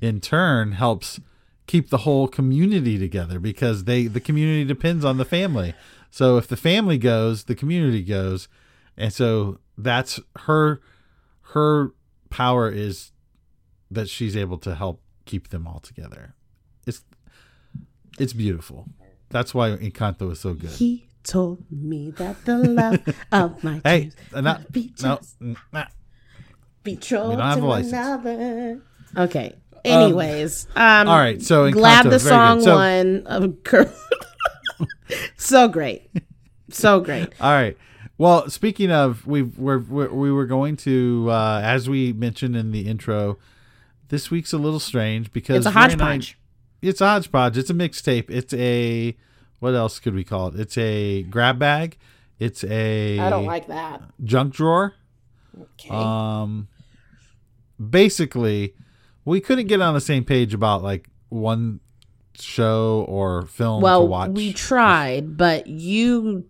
[0.00, 1.20] in turn helps
[1.66, 5.74] keep the whole community together because they the community depends on the family.
[6.10, 8.48] So if the family goes, the community goes,
[8.96, 10.80] and so that's her
[11.52, 11.92] her
[12.30, 13.12] power is
[13.90, 16.34] that she's able to help keep them all together.
[16.86, 17.02] It's
[18.18, 18.88] it's beautiful.
[19.30, 20.70] That's why Encanto is so good.
[20.70, 23.00] he told me that the love
[23.32, 25.36] of my Hey, dreams uh, not be no, just
[26.84, 28.82] betrothed we don't have to another.
[29.16, 29.56] Okay.
[29.84, 32.60] Anyways, um, all right, so glad Encanto the song.
[32.62, 33.26] So- won.
[33.26, 33.56] Of
[35.36, 36.10] so great,
[36.70, 37.28] so great.
[37.40, 37.76] All right.
[38.16, 42.86] Well, speaking of, we we're, we're were going to, uh, as we mentioned in the
[42.86, 43.38] intro,
[44.08, 46.38] this week's a little strange because It's a and I- hodgepodge.
[46.80, 47.58] it's a hodgepodge.
[47.58, 48.30] It's a mixtape.
[48.30, 49.16] It's a
[49.58, 50.60] what else could we call it?
[50.60, 51.96] It's a grab bag.
[52.38, 54.02] It's a I don't like that.
[54.22, 54.94] junk drawer.
[55.60, 55.88] Okay.
[55.90, 56.68] Um,
[57.90, 58.74] basically,
[59.24, 61.80] we couldn't get on the same page about like one
[62.36, 64.30] show or film to Well, watch.
[64.30, 66.44] we tried, but you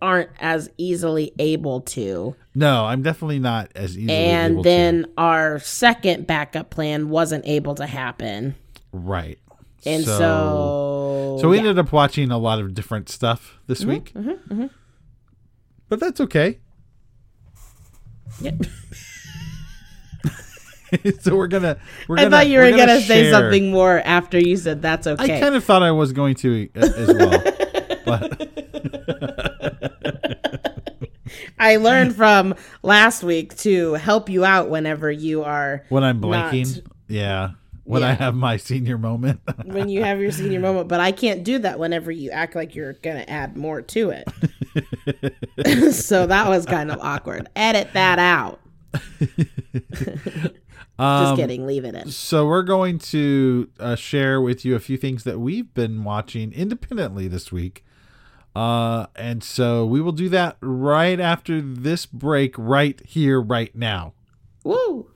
[0.00, 2.34] aren't as easily able to.
[2.54, 4.62] no, I'm definitely not as easily able And to.
[4.62, 8.54] then our second backup plan wasn't able to happen.
[8.92, 9.38] right.
[9.84, 11.60] And so So we yeah.
[11.62, 14.12] Mm-hmm, ended up watching a lot of different stuff this week.
[15.88, 16.58] But that's okay.
[18.40, 18.50] Yeah.
[21.20, 21.78] so we're gonna.
[22.08, 25.06] We're I gonna, thought you were we're gonna, say something more after you said that's
[25.06, 25.36] okay.
[25.36, 27.30] I kind of thought I was going to uh, as well,
[28.04, 28.46] but
[31.58, 36.52] I learned from last week to help you out whenever you are when I'm not-
[36.52, 37.50] blanking, yeah,
[37.84, 41.42] when I have my senior moment, when you have your senior moment, but I can't
[41.44, 45.94] do that whenever you act like you're gonna add more to it.
[45.94, 47.48] so that was kind of awkward.
[47.56, 48.60] Edit that out.
[50.98, 51.66] Um, Just kidding.
[51.66, 52.10] Leave it in.
[52.10, 56.52] so we're going to uh, share with you a few things that we've been watching
[56.52, 57.84] independently this week.
[58.54, 64.14] Uh, and so we will do that right after this break, right here, right now.
[64.64, 65.10] Woo!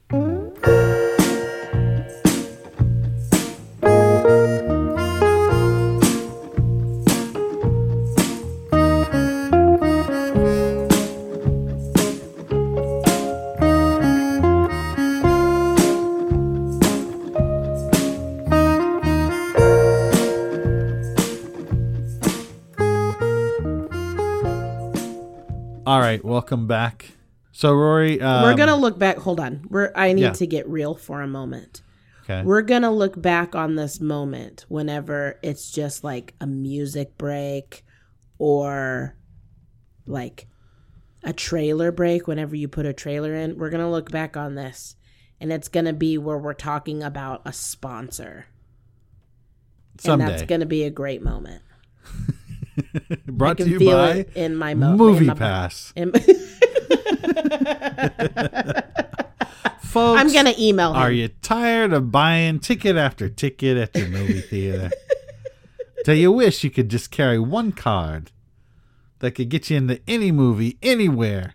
[26.41, 27.11] Welcome back.
[27.53, 29.19] So Rory, um, We're gonna look back.
[29.19, 29.67] Hold on.
[29.69, 29.93] We're.
[29.95, 30.33] I need yeah.
[30.33, 31.83] to get real for a moment.
[32.23, 32.43] okay.
[32.43, 37.85] We're gonna look back on this moment whenever it's just like a music break
[38.39, 39.19] or
[40.07, 40.47] like
[41.23, 42.27] a trailer break.
[42.27, 44.97] Whenever you put a trailer in, we're gonna look back on this,
[45.43, 48.47] and it's gonna be where we're talking about a sponsor,
[49.99, 50.25] someday.
[50.25, 51.63] and that's gonna be a great moment.
[53.27, 55.93] Brought to you by in my mo- Movie in my- Pass.
[55.97, 56.13] in-
[59.81, 60.97] Folks, I'm gonna email him.
[61.01, 64.91] Are you tired of buying ticket after ticket at your movie theater?
[66.05, 68.31] Do you wish you could just carry one card
[69.19, 71.55] that could get you into any movie anywhere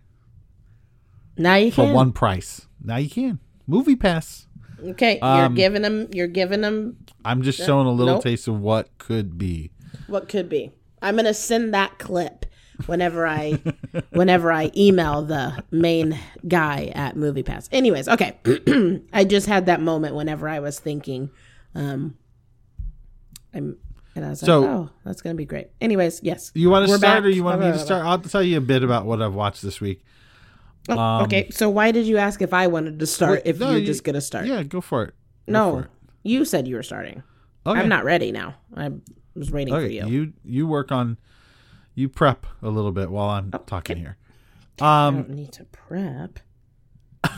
[1.38, 1.94] now you can for can.
[1.94, 2.68] one price?
[2.84, 3.40] Now you can.
[3.68, 4.48] Movie Pass.
[4.84, 6.10] Okay, you're Um, giving them.
[6.12, 6.98] You're giving them.
[7.24, 8.24] I'm just showing a little nope.
[8.24, 9.72] taste of what could be.
[10.08, 10.74] what could be.
[11.06, 12.46] I'm gonna send that clip
[12.88, 13.52] whenever I
[14.12, 17.70] whenever I email the main guy at MoviePass.
[17.72, 18.38] Anyways, okay.
[19.13, 21.30] I just had that moment whenever I was thinking,
[21.74, 22.15] um,
[23.54, 23.78] I'm
[24.15, 25.68] and I was So- like, oh, that's gonna be great.
[25.82, 26.52] Anyways, yes.
[26.56, 27.24] You want to start, back.
[27.24, 28.06] or you want me to start?
[28.06, 30.04] I'll tell you a bit about what I've watched this week.
[30.88, 33.72] Oh, okay, so why did you ask if I wanted to start Wait, if no,
[33.72, 34.46] you're you- just gonna start?
[34.48, 35.08] Yeah, go for it.
[35.08, 35.13] Go
[35.48, 35.86] for no, it.
[36.24, 37.24] you said you were starting.
[37.65, 37.80] Okay.
[37.80, 38.56] I'm not ready now.
[38.76, 38.91] I
[39.36, 40.08] was waiting for you.
[40.08, 41.17] you you work on
[41.93, 44.17] you prep a little bit while I'm Oh, talking here.
[44.82, 46.39] I Um, don't need to prep.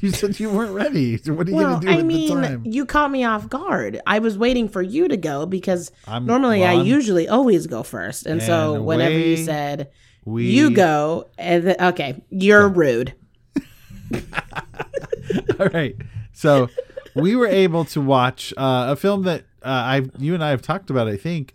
[0.00, 1.16] you said you weren't ready.
[1.16, 2.62] What are you Well, gonna do I with mean, the time?
[2.64, 4.00] you caught me off guard.
[4.06, 8.24] I was waiting for you to go because I'm- normally I usually always go first.
[8.26, 9.90] And, so And whenever you said
[10.24, 13.14] We you go, and okay, you're rude.
[15.58, 15.96] All right.
[16.32, 16.68] So
[17.14, 20.62] we were able to watch uh, a film that uh, I you and I have
[20.62, 21.08] talked about.
[21.08, 21.54] It, I think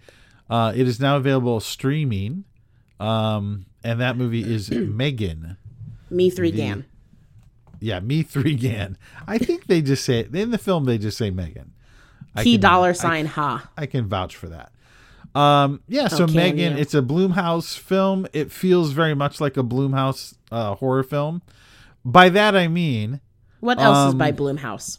[0.49, 2.43] uh, it is now available streaming,
[2.99, 5.57] um, and that movie is Megan.
[6.09, 6.85] Me three gan.
[7.79, 8.97] Yeah, me three gan.
[9.27, 11.73] I think they just say in the film they just say Megan.
[12.35, 13.69] I Key can- dollar I- sign ha.
[13.77, 14.71] I can vouch for that.
[15.35, 18.25] Um, yeah, so Oh, Megan, it's a Blumhouse film.
[18.33, 21.43] It feels very much like a Blumhouse uh, horror film.
[22.03, 23.19] By that I mean,
[23.59, 24.97] What else is Um, by Blumhouse?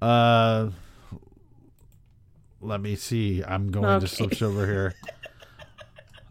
[0.00, 0.70] uh,
[2.62, 3.42] let me see.
[3.44, 4.94] I'm going to switch over here.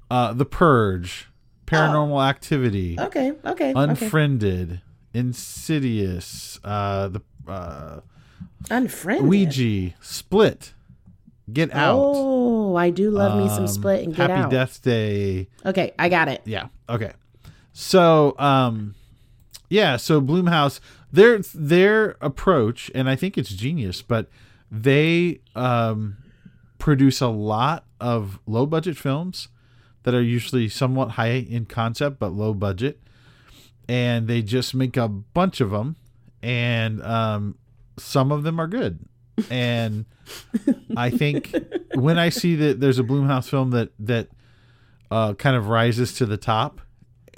[0.10, 1.28] Uh, The Purge,
[1.67, 3.74] Paranormal Activity, Okay, okay, okay.
[3.76, 4.82] Unfriended,
[5.13, 8.00] Insidious, uh, the uh,
[8.70, 9.28] Unfriended.
[9.28, 10.74] Ouija, Split,
[11.52, 11.98] Get Out.
[12.00, 14.38] Oh, I do love me some um, split and get Happy out.
[14.44, 15.48] Happy Death Day.
[15.65, 16.41] Okay, I got it.
[16.46, 16.67] Yeah.
[16.89, 17.12] Okay.
[17.74, 18.96] So, um,
[19.70, 19.98] yeah.
[19.98, 20.80] So Blumhouse,
[21.12, 24.30] their their approach, and I think it's genius, but
[24.70, 26.17] they um,
[26.82, 29.50] produce a lot of low budget films
[30.02, 33.00] that are usually somewhat high in concept but low budget,
[33.88, 35.96] and they just make a bunch of them,
[36.41, 37.56] and um,
[37.98, 39.00] some of them are good,
[39.52, 40.06] and
[40.98, 41.56] I think
[41.94, 44.30] when I see that there's a Blumhouse film that that
[45.12, 46.82] uh, kind of rises to the top,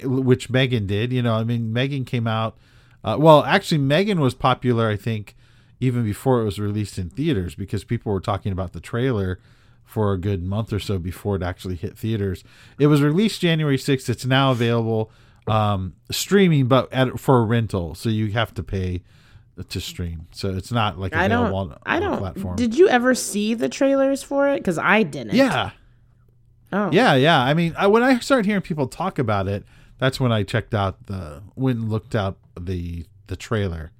[0.02, 1.12] which Megan did.
[1.12, 2.56] You know, I mean, Megan came out.
[3.04, 5.36] Uh, well, actually, Megan was popular, I think,
[5.84, 9.38] even before it was released in theaters because people were talking about the trailer
[9.84, 12.42] for a good month or so before it actually hit theaters.
[12.78, 14.08] It was released January 6th.
[14.08, 15.10] It's now available
[15.46, 17.94] um, streaming, but at, for a rental.
[17.94, 19.02] So you have to pay
[19.68, 20.26] to stream.
[20.32, 21.52] So it's not like I don't.
[21.52, 22.18] on, I don't.
[22.18, 22.56] platform.
[22.56, 24.58] Did you ever see the trailers for it?
[24.58, 25.34] Because I didn't.
[25.34, 25.70] yeah.
[26.72, 26.90] Oh.
[26.90, 27.40] Yeah, yeah.
[27.40, 29.64] I mean, I, when I started hearing people talk about it,
[29.98, 33.92] that's when I checked out the went and looked out the the trailer.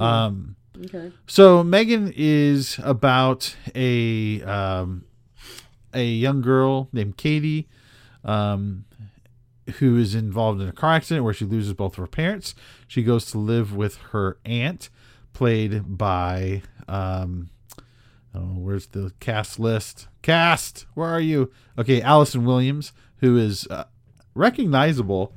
[0.00, 1.12] Um, Okay.
[1.26, 5.04] so Megan is about a um,
[5.92, 7.68] a young girl named Katie,
[8.24, 8.84] um,
[9.78, 12.54] who is involved in a car accident where she loses both of her parents.
[12.86, 14.88] She goes to live with her aunt,
[15.32, 17.50] played by um,
[18.32, 20.08] where's the cast list?
[20.22, 21.50] Cast, where are you?
[21.78, 23.84] Okay, Allison Williams, who is uh,
[24.34, 25.34] recognizable.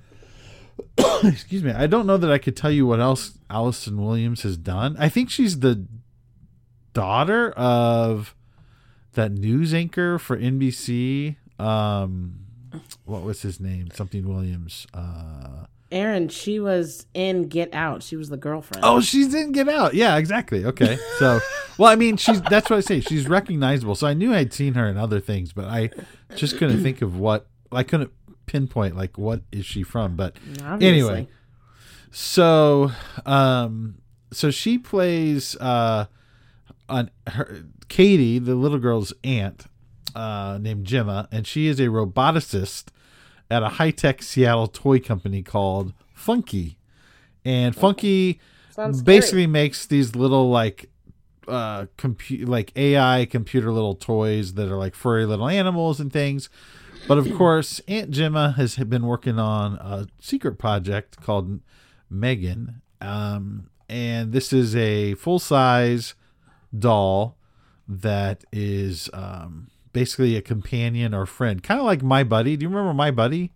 [1.24, 1.72] Excuse me.
[1.72, 4.96] I don't know that I could tell you what else Allison Williams has done.
[5.00, 5.86] I think she's the
[6.94, 8.36] daughter of
[9.13, 11.36] that news anchor for NBC.
[11.60, 12.46] Um,
[13.06, 13.89] what was his name?
[13.94, 14.88] Something Williams.
[14.94, 18.02] Uh, Aaron, she was in Get Out.
[18.02, 18.86] She was the girlfriend.
[18.86, 19.94] oh, she's in Get Out.
[19.94, 20.65] Yeah, exactly.
[20.65, 20.98] Okay.
[21.20, 21.41] So,
[21.78, 23.02] well, I mean, she's that's what I say.
[23.02, 23.96] She's recognizable.
[23.96, 25.89] So I knew I'd seen her in other things, but I
[26.36, 28.12] just couldn't think of what I couldn't
[28.52, 30.16] pinpoint like what is she from.
[30.16, 30.88] But Obviously.
[30.88, 31.28] anyway,
[32.12, 32.92] so
[33.26, 33.96] um,
[34.32, 36.06] so she plays uh,
[36.90, 39.66] on her Katie, the little girl's aunt,
[40.16, 42.86] uh, named Gemma, and she is a roboticist
[43.50, 46.76] at a high tech Seattle toy company called Funki.
[47.44, 48.40] And Funki
[48.72, 49.06] Sounds scary.
[49.18, 50.90] basically makes these little like
[51.48, 56.50] uh compute like AI computer little toys that are like furry little animals and things.
[57.08, 61.60] But of course, Aunt Gemma has been working on a secret project called
[62.10, 62.82] Megan.
[63.02, 66.14] Um, and this is a full size
[66.78, 67.38] doll
[67.88, 72.56] that is um, basically a companion or friend, kind of like My Buddy.
[72.56, 73.52] Do you remember My Buddy?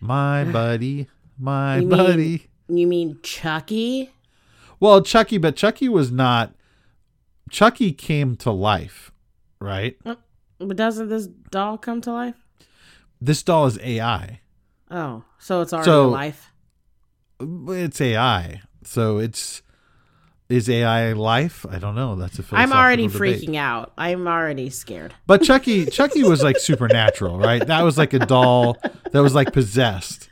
[0.00, 2.46] My Buddy, My You mean- Buddy.
[2.68, 4.12] You mean Chucky?
[4.78, 6.54] Well, Chucky, but Chucky was not.
[7.50, 9.10] Chucky came to life,
[9.60, 9.98] right?
[10.04, 12.36] But doesn't this doll come to life?
[13.20, 14.40] This doll is AI.
[14.90, 16.46] Oh, so it's already So- alive.
[17.42, 19.62] It's AI, so it's
[20.50, 21.64] is AI life?
[21.70, 22.16] I don't know.
[22.16, 23.40] That's a I'm already debate.
[23.40, 23.92] freaking out.
[23.96, 25.14] I'm already scared.
[25.26, 27.64] But Chucky, Chucky was like supernatural, right?
[27.64, 28.76] That was like a doll
[29.12, 30.28] that was like possessed.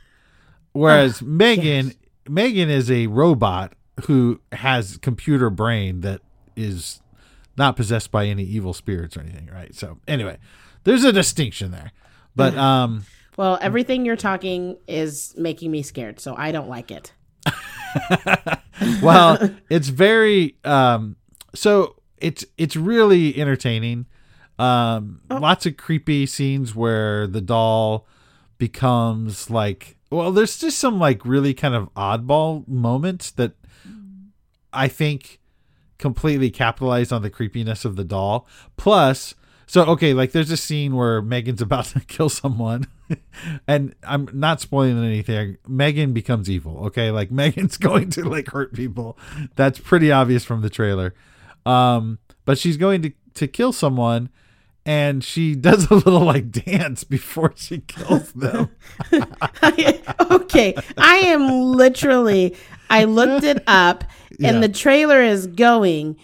[0.73, 1.93] Whereas oh, Megan,
[2.27, 3.73] Megan is a robot
[4.05, 6.21] who has computer brain that
[6.55, 7.01] is
[7.57, 9.73] not possessed by any evil spirits or anything, right?
[9.73, 10.37] So anyway,
[10.83, 11.91] there's a distinction there.
[12.39, 13.05] But um
[13.37, 17.13] Well, everything you're talking is making me scared, so I don't like it.
[19.01, 19.37] well,
[19.69, 21.15] it's very um
[21.53, 24.05] so it's it's really entertaining.
[24.57, 28.07] Um lots of creepy scenes where the doll
[28.57, 33.53] becomes like well, there's just some like really kind of oddball moments that
[34.73, 35.39] I think
[35.97, 38.47] completely capitalized on the creepiness of the doll.
[38.77, 39.35] Plus,
[39.69, 42.87] so okay, like there's a scene where Megan's about to kill someone,
[43.67, 45.57] and I'm not spoiling anything.
[45.67, 46.85] Megan becomes evil.
[46.87, 49.15] Okay, like Megan's going to like hurt people.
[49.55, 51.13] That's pretty obvious from the trailer.
[51.67, 54.29] Um, but she's going to to kill someone,
[54.87, 58.71] and she does a little like dance before she kills them.
[60.31, 62.55] okay, I am literally.
[62.89, 64.59] I looked it up, and Yeah.
[64.61, 66.17] the trailer is going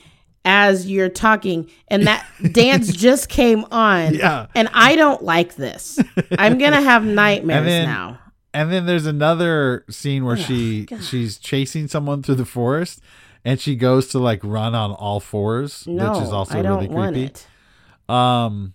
[0.45, 4.13] as you're talking, and that dance just came on.
[4.13, 4.45] Yeah.
[4.55, 5.99] and I don't like this.
[6.37, 8.19] I'm gonna have nightmares then- now.
[8.53, 13.01] And then there's another scene where she she's chasing someone through the forest
[13.43, 17.33] and she goes to like run on all fours, No, which is also really creepy.
[18.07, 18.73] Um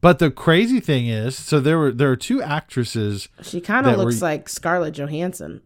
[0.00, 3.98] but the crazy thing is, so there were there are two actresses, She kind of
[3.98, 5.60] were- looks like Scarlett Johansson.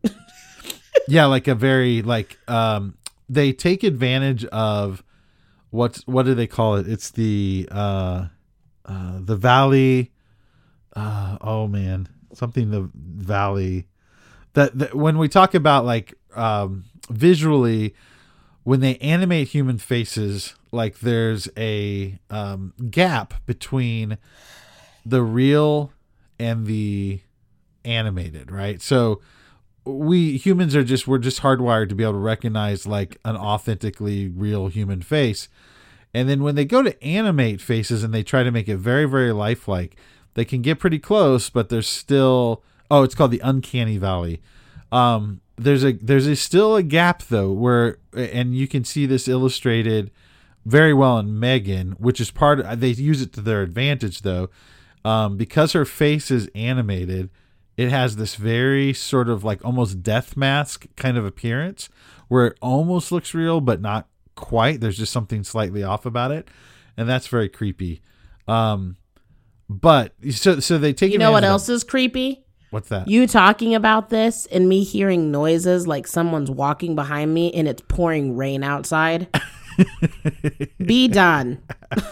[1.08, 2.94] yeah, like a very like um
[3.28, 5.04] they take advantage of
[5.72, 6.86] what's what do they call it?
[6.86, 8.26] It's the uh
[8.86, 10.12] uh the valley
[10.94, 13.88] uh oh man, something the valley
[14.52, 17.94] that, that when we talk about like um visually
[18.64, 24.18] when they animate human faces like there's a um gap between
[25.04, 25.90] the real
[26.38, 27.20] and the
[27.84, 29.20] animated right so
[29.84, 34.28] we humans are just we're just hardwired to be able to recognize like an authentically
[34.28, 35.48] real human face
[36.14, 39.04] and then when they go to animate faces and they try to make it very
[39.04, 39.96] very lifelike
[40.34, 44.40] they can get pretty close but there's still oh it's called the uncanny valley
[44.92, 49.26] um there's a there's a still a gap though where and you can see this
[49.26, 50.10] illustrated
[50.64, 54.48] very well in Megan, which is part of, they use it to their advantage though.
[55.04, 57.28] Um, because her face is animated,
[57.76, 61.88] it has this very sort of like almost death mask kind of appearance
[62.28, 64.80] where it almost looks real but not quite.
[64.80, 66.48] There's just something slightly off about it,
[66.96, 68.00] and that's very creepy.
[68.48, 68.96] Um,
[69.68, 72.44] but so so they take You know what of- else is creepy?
[72.70, 73.06] What's that?
[73.06, 77.82] You talking about this and me hearing noises like someone's walking behind me and it's
[77.86, 79.28] pouring rain outside.
[80.78, 81.62] Be done.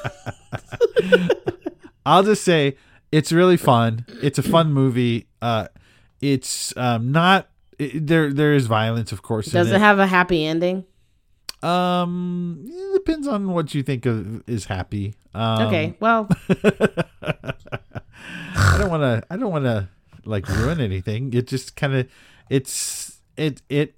[2.06, 2.76] I'll just say
[3.12, 4.06] it's really fun.
[4.22, 5.26] It's a fun movie.
[5.42, 5.68] Uh,
[6.20, 7.48] it's um not
[7.78, 8.32] it, there.
[8.32, 9.48] There is violence, of course.
[9.48, 10.84] in Does it have a happy ending?
[11.62, 15.14] Um, it depends on what you think of is happy.
[15.34, 17.54] Um, Okay, well, I
[18.78, 19.22] don't want to.
[19.30, 19.88] I don't want to
[20.24, 21.32] like ruin anything.
[21.34, 22.08] It just kind of.
[22.48, 23.94] It's it it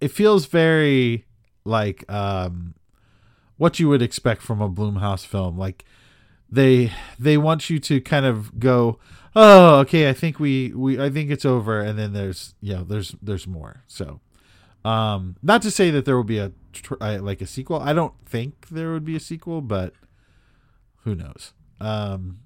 [0.00, 1.26] it feels very
[1.64, 2.74] like um
[3.56, 5.58] what you would expect from a Blumhouse film.
[5.58, 5.84] Like
[6.50, 8.98] they they want you to kind of go,
[9.36, 12.84] oh, okay, I think we we I think it's over, and then there's you know
[12.84, 13.82] there's there's more.
[13.86, 14.20] So,
[14.84, 16.52] um, not to say that there will be a
[17.00, 17.80] like a sequel.
[17.80, 19.94] I don't think there would be a sequel, but
[21.04, 21.52] who knows?
[21.80, 22.40] Um,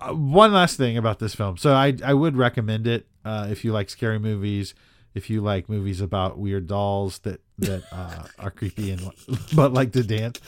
[0.00, 1.56] uh, one last thing about this film.
[1.56, 4.74] So I I would recommend it uh, if you like scary movies,
[5.14, 9.10] if you like movies about weird dolls that that uh, are creepy and
[9.54, 10.40] but like to dance.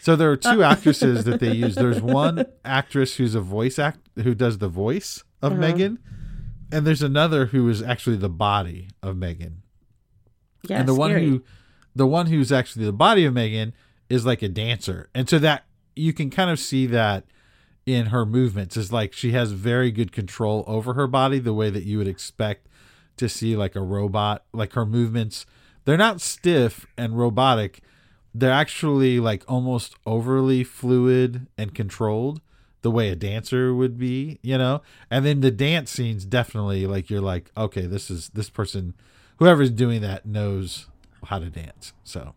[0.00, 1.74] So there are two uh, actresses that they use.
[1.74, 5.60] There's one actress who's a voice act who does the voice of uh-huh.
[5.60, 5.98] Megan,
[6.72, 9.62] and there's another who is actually the body of Megan.
[10.62, 11.42] yeah, and the one who
[11.94, 13.74] the one who's actually the body of Megan
[14.08, 15.10] is like a dancer.
[15.14, 17.24] And so that you can kind of see that
[17.86, 21.70] in her movements is like she has very good control over her body the way
[21.70, 22.68] that you would expect
[23.16, 25.46] to see like a robot like her movements
[25.84, 27.80] they're not stiff and robotic
[28.34, 32.40] they're actually like almost overly fluid and controlled
[32.82, 34.80] the way a dancer would be you know?
[35.10, 38.94] And then the dance scenes definitely like you're like okay this is this person
[39.38, 40.86] whoever's doing that knows
[41.24, 42.34] how to dance so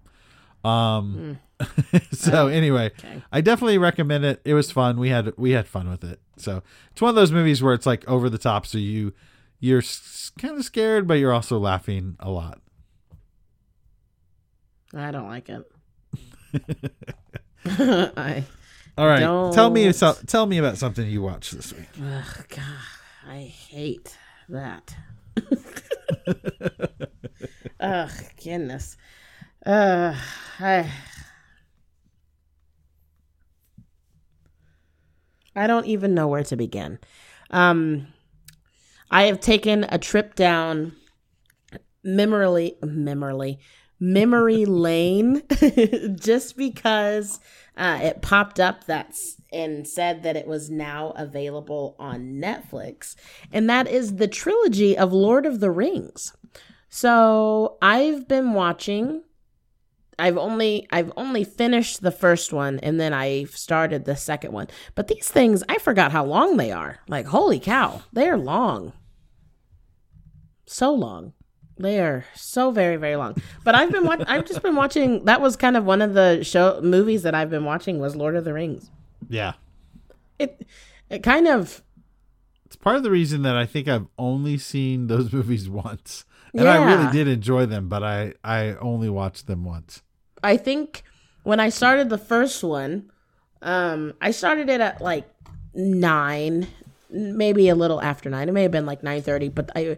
[0.66, 1.40] um
[2.12, 2.92] so anyway
[3.32, 4.42] i definitely recommend it.
[4.44, 4.98] It was fun.
[5.00, 6.64] We had we had fun with it so.
[6.92, 9.14] It's one of those movies where it's like over the top so you
[9.60, 12.60] you're s- kind of scared but you're also laughing a lot.
[14.96, 15.70] I don't like it.
[17.66, 18.44] I
[18.98, 19.94] all right tell me Don't.
[19.94, 22.64] so, tell me about something you watched this week ugh, God,
[23.28, 24.18] I hate
[24.50, 24.96] that.
[27.80, 28.12] Ugh,
[28.44, 28.98] goodness.
[29.66, 30.16] Uh,
[30.60, 30.92] I
[35.56, 37.00] I don't even know where to begin.
[37.52, 38.08] Um,
[39.12, 40.96] I have taken a trip down
[42.04, 43.60] memory, memory,
[44.04, 45.44] memory lane,
[46.20, 47.40] just because
[47.78, 53.16] uh, it popped up that's and said that it was now available on Netflix,
[53.52, 56.34] and that is the trilogy of Lord of the Rings.
[56.90, 59.24] So I've been watching.
[60.20, 64.68] I've only I've only finished the first one and then I started the second one.
[64.94, 67.00] But these things I forgot how long they are.
[67.08, 68.94] Like holy cow, they are long.
[70.68, 71.34] So long.
[71.84, 73.36] They are so very very long.
[73.64, 76.44] But I've been wa- I've just been watching that was kind of one of the
[76.44, 78.90] show movies that I've been watching was Lord of the Rings.
[79.30, 79.54] yeah
[80.40, 80.66] It
[81.10, 81.84] it kind of
[82.66, 86.26] it's part of the reason that i think i've only seen those movies once
[86.56, 90.02] and i really did enjoy them but i i only watched them once
[90.44, 91.04] I think
[91.44, 93.12] when I started the first one,
[93.62, 95.26] um, I started it at like
[95.74, 96.68] nine,
[97.10, 98.50] maybe a little after nine.
[98.50, 99.98] It may have been like nine thirty, but I,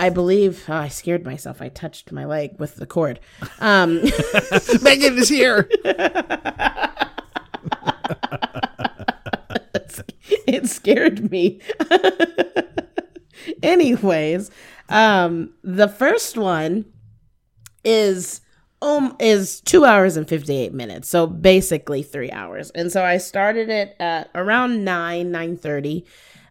[0.00, 1.60] I believe oh, I scared myself.
[1.60, 3.20] I touched my leg with the cord.
[3.60, 4.02] Um,
[4.82, 5.68] megan is here
[10.46, 11.60] it scared me.
[13.62, 14.50] Anyways,
[14.88, 16.86] um, the first one
[17.84, 18.40] is
[18.82, 23.70] um is two hours and 58 minutes so basically three hours and so i started
[23.70, 26.04] it at around 9 9 30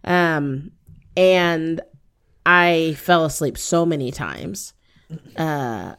[0.04, 0.72] um
[1.16, 1.82] and
[2.50, 4.74] i fell asleep so many times.
[5.36, 5.96] Uh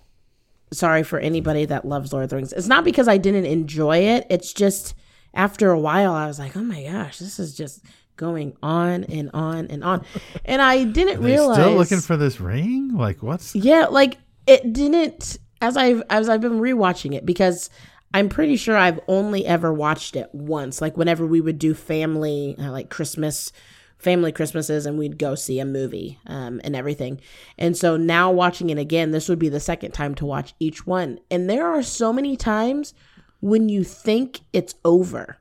[0.73, 2.53] sorry for anybody that loves lord of the rings.
[2.53, 4.27] It's not because i didn't enjoy it.
[4.31, 4.95] It's just
[5.33, 7.85] after a while i was like oh my gosh this is just
[8.17, 10.05] going on and on and on.
[10.45, 12.93] And i didn't realize still looking for this ring?
[12.95, 17.71] Like what's yeah, like it didn't as I've as I've been rewatching it because
[18.13, 20.81] I'm pretty sure I've only ever watched it once.
[20.81, 23.53] Like whenever we would do family uh, like Christmas
[24.01, 27.21] family Christmases and we'd go see a movie um, and everything.
[27.59, 30.87] And so now watching it again, this would be the second time to watch each
[30.87, 31.19] one.
[31.31, 32.95] And there are so many times
[33.41, 35.39] when you think it's over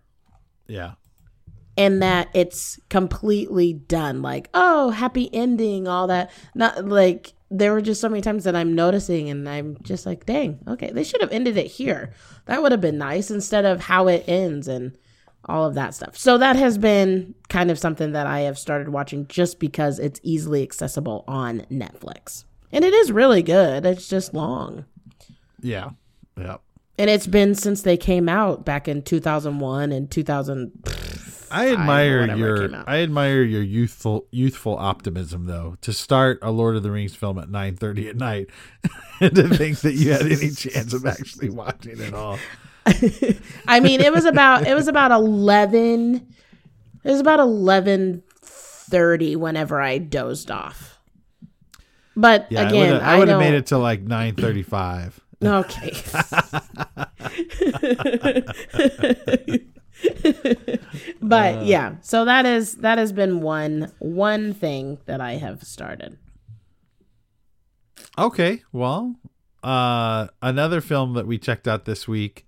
[0.68, 0.93] Yeah.
[1.78, 4.22] and that it's completely done.
[4.22, 6.30] Like, oh, happy ending, all that.
[6.53, 10.26] Not like there were just so many times that I'm noticing and I'm just like,
[10.26, 12.12] dang, okay, they should have ended it here.
[12.45, 14.97] That would have been nice instead of how it ends and
[15.45, 16.17] all of that stuff.
[16.17, 20.19] So that has been kind of something that I have started watching just because it's
[20.23, 22.45] easily accessible on Netflix.
[22.71, 23.85] And it is really good.
[23.85, 24.85] It's just long.
[25.61, 25.91] Yeah.
[26.37, 26.57] Yeah.
[26.97, 30.71] And it's been since they came out back in 2001 and 2000
[31.51, 32.69] I admire your.
[32.87, 37.39] I admire your youthful youthful optimism though to start a Lord of the Rings film
[37.39, 38.49] at 9:30 at night
[39.19, 42.37] and to think that you had any chance of actually watching it all.
[43.67, 46.27] I mean, it was about it was about eleven.
[47.03, 50.99] It was about eleven thirty whenever I dozed off.
[52.15, 55.13] But Yeah, again, I would have made it to like 9:35.
[55.41, 55.93] Okay.
[61.21, 66.17] but yeah, so that is that has been one one thing that I have started.
[68.17, 69.15] Okay, well,
[69.63, 72.45] uh another film that we checked out this week.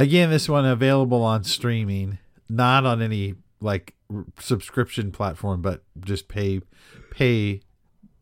[0.00, 6.26] Again, this one available on streaming, not on any like r- subscription platform, but just
[6.28, 6.60] pay
[7.10, 7.60] pay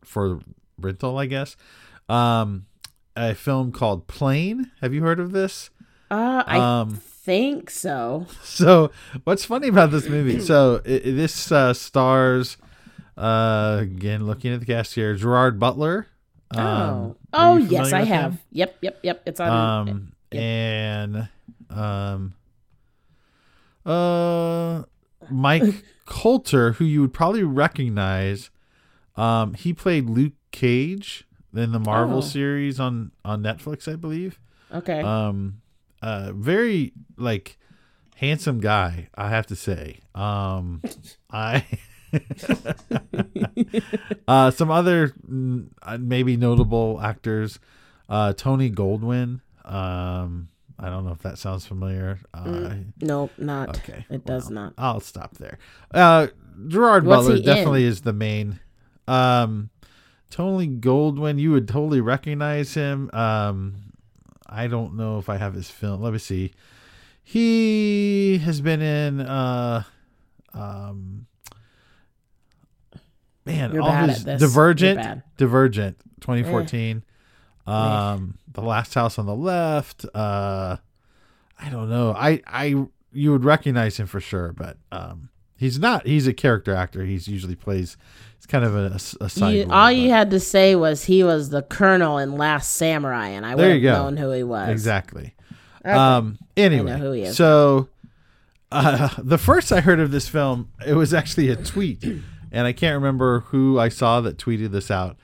[0.03, 0.41] for
[0.81, 1.57] rental, I guess.
[2.09, 2.67] Um
[3.17, 4.71] a film called Plane.
[4.81, 5.71] Have you heard of this?
[6.11, 8.27] Uh, I Um, think so.
[8.43, 8.91] So,
[9.25, 10.41] what's funny about this movie?
[10.51, 12.57] So, i i- this uh, stars,
[13.17, 16.07] uh, again, looking at the cast here, Gerard Butler.
[16.53, 18.15] Um, oh, oh yes, I with him?
[18.23, 18.39] have.
[18.53, 19.23] Yep, yep, yep.
[19.27, 19.89] It's on.
[19.89, 21.29] Um, and
[21.71, 22.35] um,
[23.87, 24.83] uh,
[25.31, 28.51] Mike Colter, who you would probably recognize.
[29.17, 32.21] Um, he played Luke Cage in the Marvel Oh.
[32.23, 34.39] series on on Netflix, I believe.
[34.73, 35.01] okay.
[35.01, 35.61] Um,
[36.03, 37.59] uh, very like
[38.17, 40.01] handsome guy, I have to say.
[40.15, 40.83] Um,
[41.31, 41.65] I
[44.29, 47.59] uh, some other mm, uh, maybe notable actors,
[48.09, 49.41] uh, Tony Goldwyn.
[49.65, 50.49] Um,
[50.79, 52.21] I don't know if that sounds familiar.
[52.33, 53.71] Uh, nope, not.
[53.79, 54.75] okay, It does not.
[54.79, 55.59] I'll stop there.
[55.93, 56.29] Uh,
[56.69, 57.47] Gerard What's Butler he in?
[57.47, 58.61] definitely is the main.
[59.09, 59.71] Um,
[60.31, 63.11] Tony Goldwyn, you would totally recognize him.
[63.13, 63.93] Um,
[64.47, 66.01] I don't know if I have his film.
[66.03, 66.53] Let me see.
[67.23, 69.21] He has been in.
[69.21, 69.83] Uh,
[70.55, 71.27] um,
[73.45, 74.41] man, You're all his at this.
[74.41, 75.23] You're Divergent.
[75.37, 77.03] Divergent, 2014.
[77.69, 80.05] Um, The Last House on the Left.
[80.15, 80.77] Uh,
[81.59, 82.13] I don't know.
[82.13, 86.07] I I you would recognize him for sure, but um, he's not.
[86.07, 87.05] He's a character actor.
[87.05, 87.97] He's usually plays.
[88.37, 89.55] It's kind of a, a, side.
[89.55, 93.29] You, role, all you had to say was he was the colonel in Last Samurai,
[93.29, 94.69] and I would have known who he was.
[94.69, 95.35] Exactly.
[95.85, 96.39] Um.
[96.57, 97.37] Anyway, who he is.
[97.37, 97.89] so
[98.71, 102.73] uh, the first I heard of this film, it was actually a tweet, and I
[102.73, 105.17] can't remember who I saw that tweeted this out,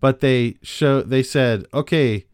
[0.00, 2.26] but they show they said, okay,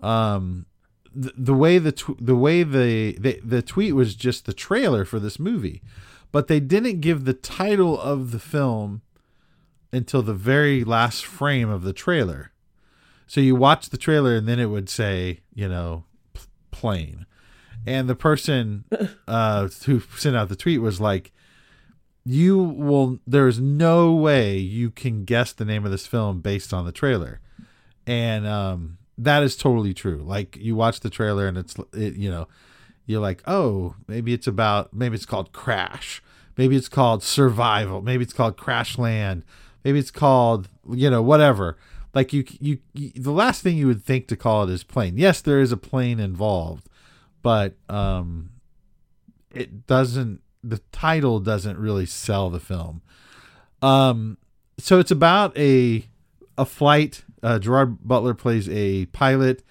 [0.00, 0.66] um,
[1.14, 5.04] the, the way the tw- the way the, the the tweet was just the trailer
[5.04, 5.82] for this movie,
[6.32, 9.02] but they didn't give the title of the film
[9.92, 12.52] until the very last frame of the trailer.
[13.26, 16.04] So you watch the trailer and then it would say, you know,
[16.34, 17.26] p- plane.
[17.86, 18.84] And the person
[19.26, 21.32] uh, who sent out the tweet was like,
[22.30, 26.84] you will, there's no way you can guess the name of this film based on
[26.84, 27.40] the trailer.
[28.06, 30.18] And um, that is totally true.
[30.18, 32.46] Like you watch the trailer and it's, it, you know,
[33.06, 36.22] you're like, oh, maybe it's about, maybe it's called Crash.
[36.58, 38.02] Maybe it's called Survival.
[38.02, 39.42] Maybe it's called Crash Land.
[39.82, 41.78] Maybe it's called, you know, whatever.
[42.12, 45.16] Like you, you, you, the last thing you would think to call it is plane.
[45.16, 46.90] Yes, there is a plane involved,
[47.40, 48.50] but um,
[49.50, 50.42] it doesn't.
[50.62, 53.02] The title doesn't really sell the film.
[53.80, 54.38] Um,
[54.78, 56.06] so it's about a
[56.56, 57.24] a flight.
[57.42, 59.62] Uh, Gerard Butler plays a pilot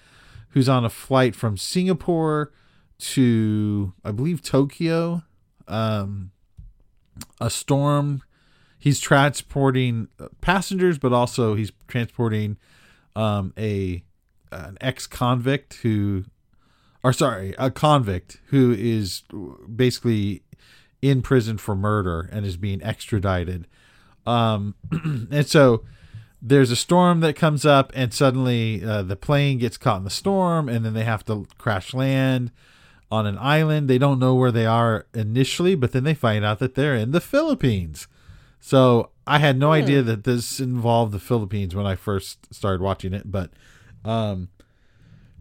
[0.50, 2.50] who's on a flight from Singapore
[2.98, 5.22] to, I believe, Tokyo.
[5.66, 6.30] Um,
[7.40, 8.22] a storm.
[8.78, 10.08] He's transporting
[10.40, 12.56] passengers, but also he's transporting
[13.16, 14.02] um, a
[14.50, 16.24] an ex convict who,
[17.02, 19.24] or sorry, a convict who is
[19.74, 20.42] basically
[21.00, 23.66] in prison for murder and is being extradited.
[24.26, 25.84] Um, and so
[26.40, 30.10] there's a storm that comes up, and suddenly uh, the plane gets caught in the
[30.10, 32.52] storm, and then they have to crash land
[33.10, 33.88] on an island.
[33.88, 37.12] They don't know where they are initially, but then they find out that they're in
[37.12, 38.06] the Philippines.
[38.60, 43.12] So I had no idea that this involved the Philippines when I first started watching
[43.12, 43.50] it, but
[44.04, 44.48] um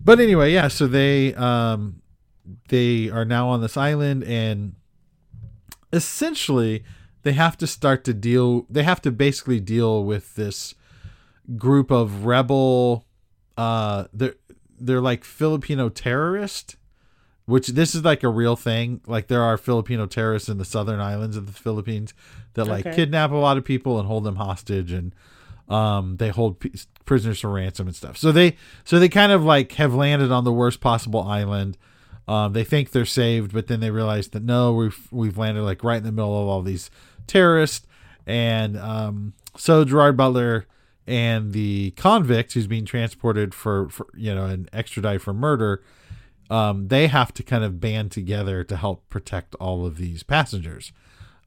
[0.04, 2.02] but anyway, yeah, so they um
[2.70, 4.76] they are now on this island and
[5.94, 6.84] essentially
[7.24, 10.76] they have to start to deal they have to basically deal with this
[11.56, 13.06] group of rebel
[13.58, 14.36] uh they're
[14.80, 16.76] they're like Filipino terrorist
[17.46, 19.00] which this is like a real thing.
[19.08, 22.14] Like there are Filipino terrorists in the southern islands of the Philippines
[22.56, 22.94] that like Okay.
[22.94, 25.16] kidnap a lot of people and hold them hostage and
[25.70, 26.74] um they hold p-
[27.06, 28.18] prisoners for ransom and stuff.
[28.18, 31.78] So they so they kind of like have landed on the worst possible island
[32.28, 35.84] um, they think they're saved, but then they realize that no, we've we've landed like
[35.84, 36.90] right in the middle of all these
[37.26, 37.88] terrorists,
[38.26, 40.66] and um, so Gerard Butler
[41.06, 45.82] and the convict who's being transported for, for you know an extradite for murder,
[46.50, 50.92] um, they have to kind of band together to help protect all of these passengers.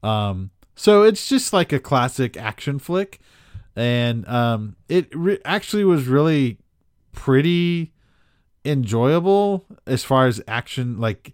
[0.01, 3.19] Um, so it's just like a classic action flick,
[3.75, 6.57] and um, it re- actually was really
[7.11, 7.91] pretty
[8.63, 11.33] enjoyable as far as action like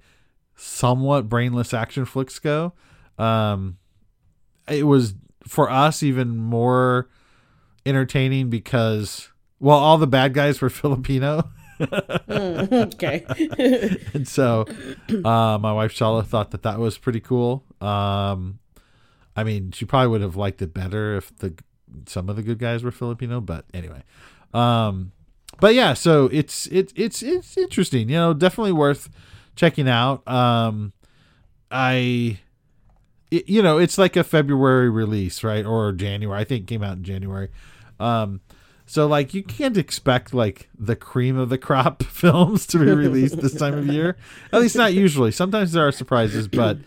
[0.56, 2.74] somewhat brainless action flicks go.
[3.18, 3.78] Um
[4.68, 5.14] it was
[5.48, 7.10] for us even more
[7.86, 11.50] entertaining because well all the bad guys were filipino.
[12.30, 13.24] Okay.
[14.14, 14.66] and so
[15.24, 17.64] uh my wife Shala thought that that was pretty cool.
[17.82, 18.60] Um
[19.36, 21.54] i mean she probably would have liked it better if the
[22.08, 24.02] some of the good guys were filipino but anyway.
[24.56, 25.12] Um
[25.60, 29.10] but yeah so it's it's it's it's interesting you know definitely worth
[29.56, 30.26] checking out.
[30.28, 30.94] Um
[31.70, 32.40] i
[33.30, 35.66] it, you know it's like a february release right?
[35.66, 37.50] Or january i think it came out in january.
[38.00, 38.42] Um
[38.86, 43.42] so like you can't expect like the cream of the crop films to be released
[43.42, 44.16] this time of year.
[44.54, 45.32] At least not usually.
[45.32, 46.78] Sometimes there are surprises but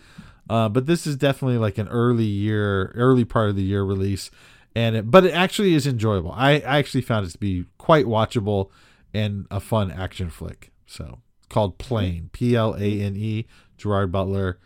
[0.49, 4.31] uh but this is definitely like an early year early part of the year release
[4.75, 8.05] and it, but it actually is enjoyable i, I actually found it to be quite
[8.05, 8.69] watchable
[9.13, 11.19] and a fun action flick so
[11.49, 13.45] called plane p-l-a-n-e
[13.77, 14.59] gerard butler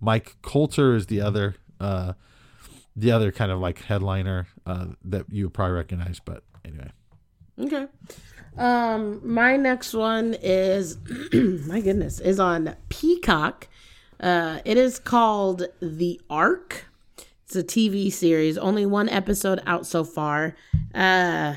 [0.00, 2.14] mike colter is the other uh
[2.94, 6.90] the other kind of like headliner uh that you probably recognize but anyway
[7.58, 7.86] Okay.
[8.56, 10.98] Um, my next one is
[11.32, 13.68] my goodness is on Peacock.
[14.20, 16.86] Uh, it is called The Ark.
[17.54, 18.56] It's a TV series.
[18.56, 20.56] Only one episode out so far.
[20.94, 21.56] Uh,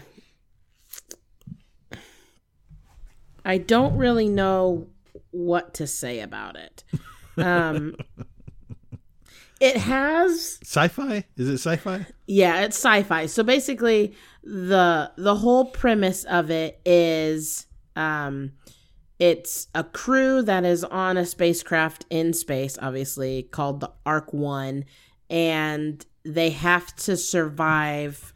[3.46, 4.88] I don't really know
[5.32, 6.84] what to say about it.
[7.38, 7.96] Um,
[9.62, 13.28] it has sci-fi is it sci-fi yeah, it's sci-fi.
[13.28, 18.52] So basically the the whole premise of it is um
[19.18, 24.84] it's a crew that is on a spacecraft in space obviously called the Ark 1
[25.30, 28.34] and they have to survive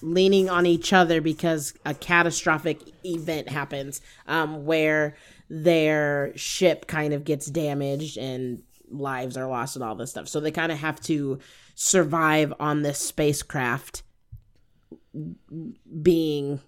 [0.00, 5.14] leaning on each other because a catastrophic event happens um, where
[5.48, 10.28] their ship kind of gets damaged and lives are lost and all this stuff.
[10.28, 11.38] So they kind of have to
[11.74, 14.02] survive on this spacecraft
[16.02, 16.60] being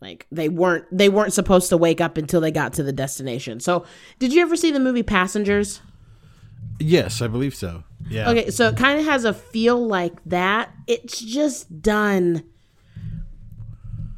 [0.00, 3.58] like they weren't they weren't supposed to wake up until they got to the destination.
[3.58, 3.86] So,
[4.18, 5.80] did you ever see the movie Passengers?
[6.78, 10.70] yes i believe so yeah Okay, so it kind of has a feel like that.
[10.86, 12.44] It's just done.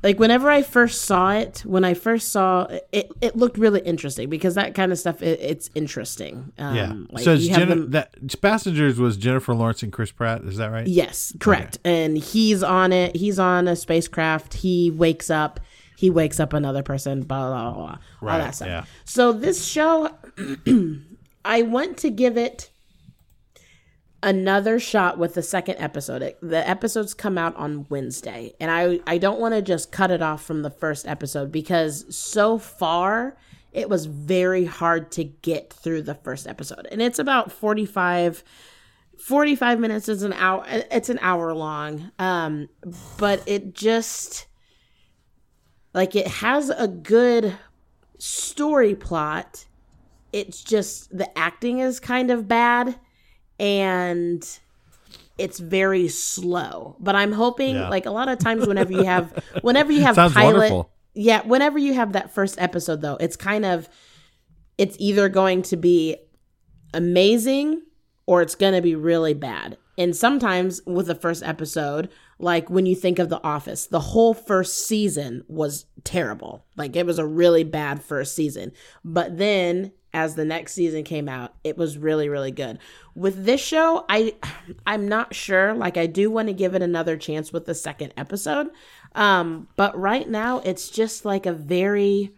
[0.01, 4.31] Like whenever I first saw it, when I first saw it, it looked really interesting
[4.31, 6.53] because that kind of stuff it, it's interesting.
[6.57, 10.43] Um, yeah like so it's have them- that passengers was jennifer lawrence and chris pratt
[10.43, 11.79] is that right Yes, correct.
[11.85, 13.17] And he's on it.
[13.17, 14.55] He's on a spacecraft.
[14.55, 15.59] He wakes up.
[15.97, 17.23] He wakes up another person.
[17.23, 17.73] Blah blah blah.
[17.75, 18.69] blah all Right, that stuff.
[18.69, 18.85] yeah.
[19.05, 20.11] So this show,
[21.45, 22.71] I want to give it
[24.23, 26.35] another shot with the second episode.
[26.41, 30.23] The episodes come out on Wednesday, and I I don't want to just cut it
[30.23, 33.37] off from the first episode because so far
[33.73, 38.43] it was very hard to get through the first episode, and it's about forty five.
[39.21, 42.69] 45 minutes is an hour it's an hour long um
[43.19, 44.47] but it just
[45.93, 47.59] like it has a good
[48.17, 49.67] story plot
[50.33, 52.97] it's just the acting is kind of bad
[53.59, 54.59] and
[55.39, 57.89] it's very slow but i'm hoping Yeah.
[57.89, 59.33] like a lot of times whenever you have
[59.63, 60.91] whenever you have Sounds pilot wonderful.
[61.15, 63.89] yeah whenever you have that first episode though it's kind of
[64.79, 66.17] it's either going to be
[66.95, 67.83] amazing
[68.27, 69.77] or it's going to be really bad.
[69.97, 74.35] And sometimes with the first episode, like when you think of The Office, the whole
[74.35, 76.65] first season was terrible.
[76.77, 78.73] Like it was a really bad first season.
[79.05, 82.79] But then as the next season came out, it was really really good.
[83.15, 84.35] With this show, I
[84.85, 85.75] I'm not sure.
[85.75, 88.69] Like I do want to give it another chance with the second episode.
[89.15, 92.35] Um, but right now it's just like a very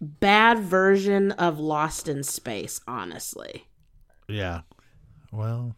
[0.00, 3.68] bad version of Lost in Space, honestly.
[4.28, 4.62] Yeah.
[5.30, 5.76] Well,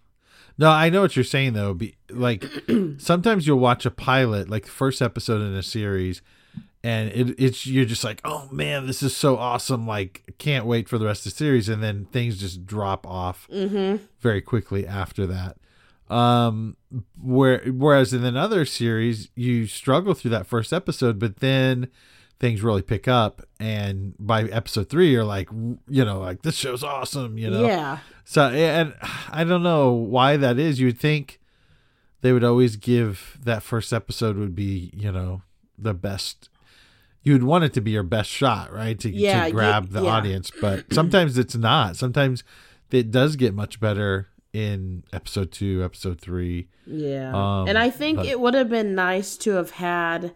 [0.57, 1.75] no, I know what you're saying though.
[1.75, 2.45] Be, like
[2.97, 6.23] sometimes you'll watch a pilot, like the first episode in a series,
[6.89, 9.87] and it, it's you're just like, oh man, this is so awesome!
[9.87, 13.47] Like, can't wait for the rest of the series, and then things just drop off
[14.21, 15.59] very quickly after that.
[16.09, 16.79] Um,
[17.23, 21.89] where whereas in another series, you struggle through that first episode, but then
[22.41, 25.51] things really pick up, and by episode three, you're like,
[25.89, 27.67] you know, like this show's awesome, you know.
[27.67, 27.99] Yeah.
[28.25, 28.95] So and
[29.31, 30.81] I don't know why that is.
[30.81, 31.39] You'd think
[32.23, 35.43] they would always give that first episode would be, you know,
[35.77, 36.49] the best.
[37.29, 38.99] You'd want it to be your best shot, right?
[39.01, 40.11] To, Yeah, to grab the yeah.
[40.11, 41.97] audience, but sometimes it's not.
[41.97, 42.43] Sometimes
[42.91, 46.69] it does get much better in episode two, episode three.
[46.87, 47.33] Yeah.
[47.35, 50.33] Um, and I think but- it would have been nice to have had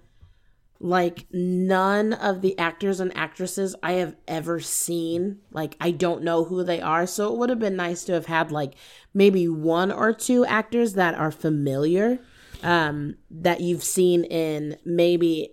[0.85, 5.39] like none of the actors and actresses I have ever seen.
[5.53, 7.07] Like I don't know who they are.
[7.07, 8.75] So it would have been nice to have had like
[9.15, 12.19] maybe one or two actors that are familiar
[12.65, 15.51] um that you've seen in maybe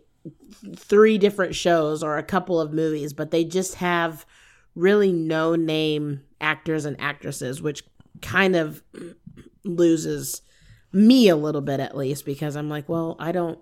[0.75, 4.25] three different shows or a couple of movies, but they just have
[4.75, 7.83] really no name actors and actresses, which
[8.21, 8.81] kind of
[9.63, 10.41] loses
[10.91, 13.59] me a little bit at least because I'm like, well, I don't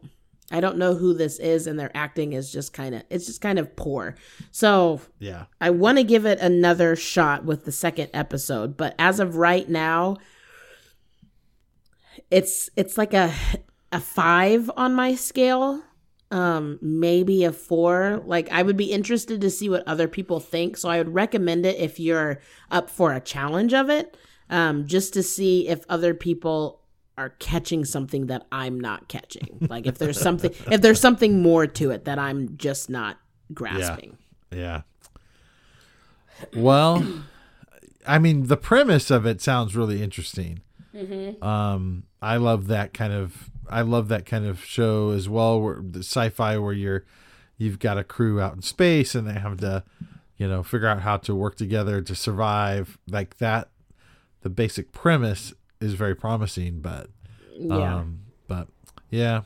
[0.50, 3.42] I don't know who this is and their acting is just kind of it's just
[3.42, 4.16] kind of poor.
[4.52, 5.46] So, Yeah.
[5.60, 9.68] I want to give it another shot with the second episode, but as of right
[9.68, 10.18] now
[12.32, 13.34] it's it's like a
[13.92, 15.82] a 5 on my scale.
[16.32, 18.24] Um maybe a 4.
[18.26, 21.66] Like I would be interested to see what other people think, so I would recommend
[21.66, 22.40] it if you're
[22.72, 24.18] up for a challenge of it.
[24.50, 26.82] Um just to see if other people
[27.18, 29.68] are catching something that I'm not catching.
[29.70, 33.18] Like if there's something if there's something more to it that I'm just not
[33.54, 34.18] grasping.
[34.52, 34.82] Yeah.
[36.56, 37.06] Well,
[38.06, 40.62] I mean, the premise of it sounds really interesting.
[41.42, 43.50] Um, I love that kind of.
[43.70, 47.06] I love that kind of show as well, where the sci-fi where you're,
[47.58, 49.84] you've got a crew out in space and they have to,
[50.38, 52.98] you know, figure out how to work together to survive.
[53.10, 53.70] Like that,
[54.42, 57.10] the basic premise is very promising, but,
[57.58, 57.96] Yeah.
[57.98, 58.68] um, but
[59.10, 59.42] yeah,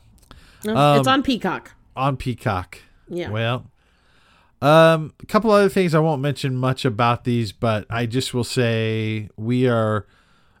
[0.64, 1.72] No, it's um, on Peacock.
[1.96, 2.78] on Peacock.
[3.08, 3.30] Yeah.
[3.30, 3.66] Well,
[4.60, 8.44] um, a couple other things I won't mention much about these, but I just will
[8.44, 10.06] say we are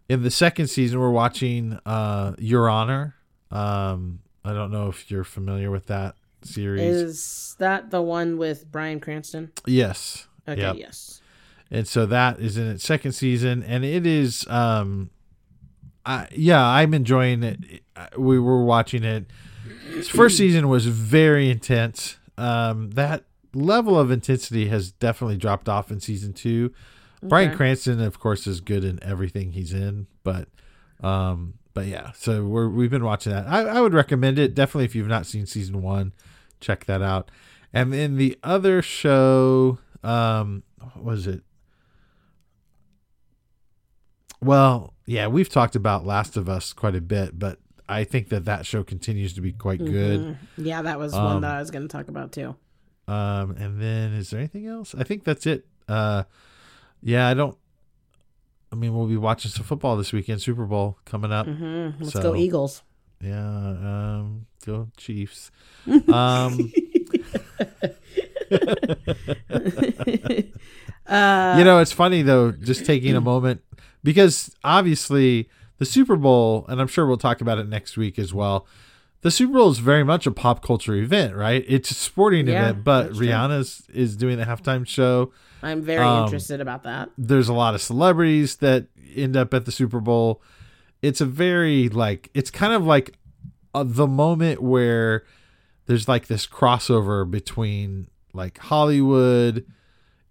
[0.08, 0.98] in the second season.
[0.98, 3.14] We're watching uh, Your Honor.
[3.52, 6.80] Um, I don't know if you're familiar with that series.
[6.96, 9.52] Is that the one with Bryan Cranston?
[9.66, 10.26] yes.
[10.48, 10.76] Okay, Yep.
[10.78, 11.20] yes.
[11.70, 15.08] and so that is in its second season and it is um
[16.04, 17.58] I, yeah i'm enjoying it
[18.18, 19.26] we were watching it
[19.94, 23.22] its first season was very intense um that
[23.54, 26.72] level of intensity has definitely dropped off in season two
[27.22, 30.48] bryan cranston of course is good in everything he's in but
[31.04, 34.84] um but yeah so we're we've been watching that i, I would recommend it definitely
[34.84, 36.12] if you've not seen season one
[36.60, 37.30] check that out
[37.72, 41.42] and then the other show um what was it
[44.40, 47.58] well, yeah, we've talked about Last of Us quite a bit, but
[47.88, 50.20] I think that that show continues to be quite good.
[50.20, 50.66] Mm-hmm.
[50.66, 52.56] Yeah, that was Um, one that I was going to talk about too.
[53.06, 54.94] Um, and then is there anything else?
[54.96, 55.66] I think that's it.
[55.88, 56.24] Uh,
[57.02, 57.56] yeah, I don't.
[58.72, 61.46] I mean, we'll be watching some football this weekend, Super Bowl coming up.
[61.46, 62.82] Mm, Let's So- go Eagles.
[63.20, 65.50] Yeah, um, go Chiefs.
[66.12, 66.72] Um,
[71.04, 73.60] Uh, you know, it's funny though, just taking a moment
[74.04, 75.48] because obviously
[75.78, 78.66] the Super Bowl, and I'm sure we'll talk about it next week as well.
[79.22, 81.64] The Super Bowl is very much a pop culture event, right?
[81.68, 83.10] It's a sporting Yeah, event, but.
[83.12, 85.32] Rihanna's is doing the halftime show.
[85.62, 87.10] I'm very um, interested about that.
[87.16, 90.42] There's a lot of celebrities that end up at the Super Bowl.
[91.00, 93.16] It's a very like it's kind of like
[93.74, 95.24] uh, the moment where
[95.86, 99.64] there's like this crossover between like Hollywood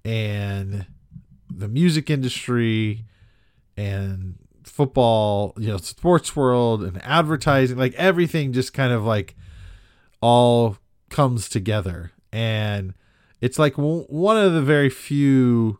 [0.04, 0.86] and
[1.50, 3.06] the music industry
[3.78, 9.36] and football, you know, sports world and advertising, like everything just kind of like
[10.22, 10.78] all
[11.10, 12.12] comes together.
[12.32, 12.94] And
[13.42, 15.80] it's like w- one of the very few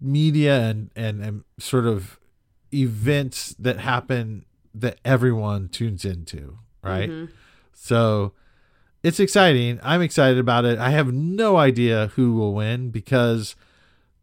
[0.00, 2.20] media and, and, and sort of
[2.72, 4.44] events that happen
[4.74, 7.08] that everyone tunes into, right?
[7.08, 7.32] Mm-hmm.
[7.72, 8.32] So
[9.02, 9.80] it's exciting.
[9.82, 10.78] I'm excited about it.
[10.78, 13.56] I have no idea who will win because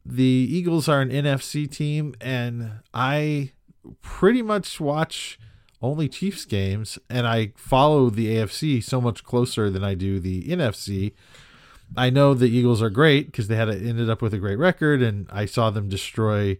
[0.05, 3.53] the Eagles are an NFC team, and I
[4.01, 5.39] pretty much watch
[5.81, 10.43] only Chiefs games, and I follow the AFC so much closer than I do the
[10.43, 11.13] NFC.
[11.95, 14.57] I know the Eagles are great because they had a, ended up with a great
[14.57, 16.57] record, and I saw them destroy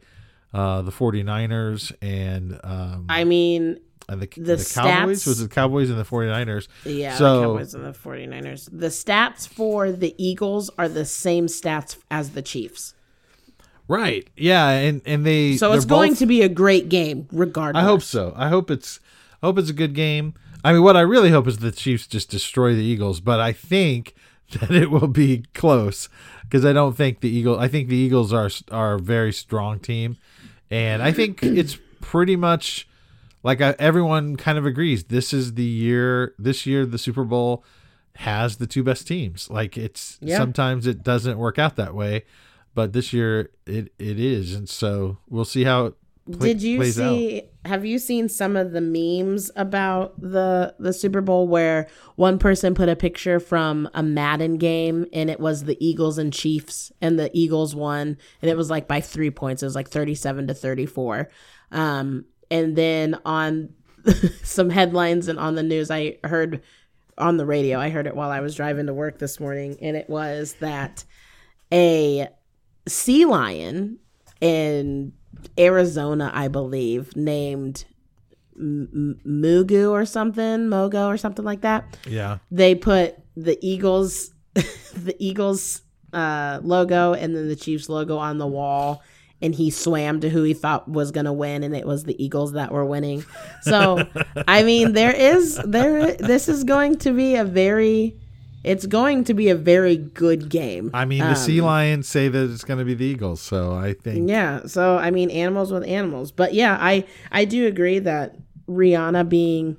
[0.54, 5.48] uh, the 49ers and um, I mean, and the, the the Cowboys stats- was the
[5.48, 6.68] Cowboys and the 49ers.
[6.86, 8.70] yeah, so, the Cowboys and the 49ers.
[8.72, 12.94] The stats for the Eagles are the same stats as the Chiefs.
[13.88, 17.82] right, yeah, and and they So it's going both- to be a great game, regardless.
[17.82, 18.34] I hope so.
[18.36, 19.00] I hope it's
[19.42, 20.34] I hope it's a good game.
[20.64, 23.52] I mean, what I really hope is the Chiefs just destroy the Eagles, but I
[23.52, 24.16] think
[24.60, 26.10] that it will be close
[26.44, 27.60] because I don't think the Eagle.
[27.60, 30.18] I think the Eagles are are a very strong team,
[30.70, 32.88] and I think it's pretty much
[33.44, 35.06] like I, everyone kind of agrees.
[35.06, 36.34] This is the year.
[36.38, 37.64] This year, the Super Bowl
[38.18, 39.50] has the two best teams.
[39.50, 40.38] Like it's Yeah.
[40.38, 42.24] sometimes it doesn't work out that way,
[42.76, 45.94] but this year it it is, and so we'll see how
[46.26, 47.16] pla- Did you plays out.
[47.16, 47.44] see?
[47.66, 52.76] Have you seen some of the memes about the the Super Bowl where one person
[52.76, 57.18] put a picture from a Madden game and it was the Eagles and Chiefs and
[57.18, 59.64] the Eagles won and it was like by three points.
[59.64, 61.30] It was like thirty seven to thirty four.
[61.72, 63.70] Um, and then on
[64.44, 66.62] some headlines and on the news, I heard
[67.18, 67.80] on the radio.
[67.80, 71.06] I heard it while I was driving to work this morning, and it was that
[71.72, 72.28] a
[72.88, 74.00] sea lion
[74.42, 75.14] in
[75.58, 77.86] Arizona, I believe, named
[78.56, 81.98] M- Mugu or something, Mogo or something like that.
[82.08, 82.38] Yeah.
[82.52, 85.82] They put the Eagles, the Eagles
[86.12, 89.02] uh, logo, and then the Chiefs logo on the wall.
[89.42, 92.24] And he swam to who he thought was going to win, and it was the
[92.24, 93.26] Eagles that were winning.
[93.64, 94.08] So,
[94.48, 96.14] I mean, there is there.
[96.14, 98.16] This is going to be a very,
[98.64, 100.90] it's going to be a very good game.
[100.94, 103.94] I mean, the sea lions say that it's going to be the Eagles, so I
[103.94, 104.66] think Yeah.
[104.66, 108.36] So I mean, animals with animals, but yeah, I I do agree that
[108.68, 109.78] Rihanna being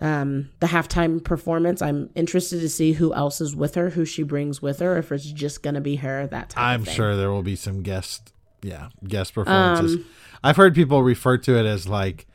[0.00, 4.22] um the halftime performance, I'm interested to see who else is with her, who she
[4.22, 6.26] brings with her, if it's just gonna be her.
[6.26, 8.32] That type I'm sure there will be some guest,
[8.62, 9.96] yeah, guest performances.
[9.96, 10.04] Um,
[10.42, 12.26] I've heard people refer to it as like,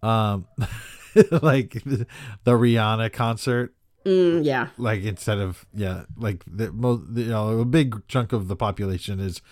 [0.00, 0.46] um,
[1.42, 2.06] like the
[2.46, 3.74] Rihanna concert,
[4.08, 4.68] Mm, yeah.
[4.78, 9.20] like instead of yeah, like the most, you know, a big chunk of the population
[9.20, 9.42] is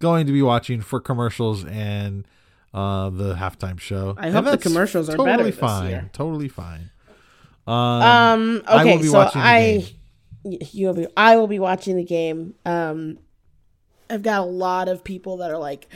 [0.00, 2.26] going to be watching for commercials and
[2.74, 4.14] uh the halftime show.
[4.18, 6.10] I And hope the commercials are totally better this fine, year.
[6.12, 6.90] totally fine.
[7.66, 8.62] Um.
[8.66, 8.92] I Okay.
[8.96, 9.86] will be so watching I, game.
[10.44, 11.06] y- you'll be.
[11.16, 12.54] I will be watching the game.
[12.66, 13.18] Um,
[14.10, 15.86] I've got a lot of people that are like,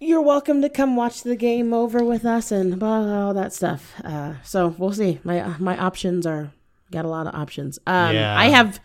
[0.00, 3.52] "You're welcome to come watch the game over with us," and blah, blah, all that
[3.52, 3.92] stuff.
[4.02, 5.20] Uh, so we'll see.
[5.22, 6.50] My my options are
[6.94, 7.78] got a lot of options.
[7.86, 8.38] Um, Yeah.
[8.38, 8.80] I have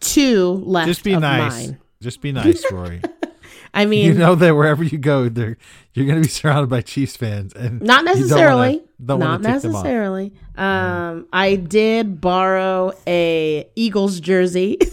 [0.00, 0.88] two left.
[0.88, 1.66] Just be nice.
[1.68, 1.78] Mine.
[2.02, 3.00] Just be nice, Rory.
[3.74, 5.56] I mean, you know that wherever you go, there
[5.94, 8.82] you're going to be surrounded by Chiefs fans, and Not you don't wanna- necessarily.
[9.04, 9.84] don't Not tick them off.
[9.84, 10.32] necessarily.
[10.56, 14.78] Um, I did borrow a Eagles jersey.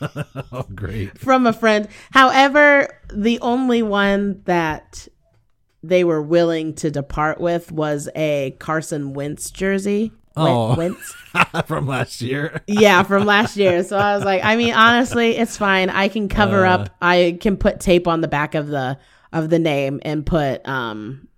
[0.50, 1.16] Oh, great!
[1.16, 1.86] from a friend.
[2.10, 5.06] However, the only one that
[5.84, 10.10] they were willing to depart with was a Carson Wentz jersey.
[10.36, 10.74] Oh.
[10.76, 11.14] Wentz.
[11.66, 13.82] From last year, Yeah, from last year.
[13.84, 15.88] So I was like, I mean, honestly, it's fine.
[15.88, 16.70] I can cover Uh.
[16.74, 16.90] up.
[17.00, 18.98] I can put tape on the back of the
[19.32, 21.28] of the name and put um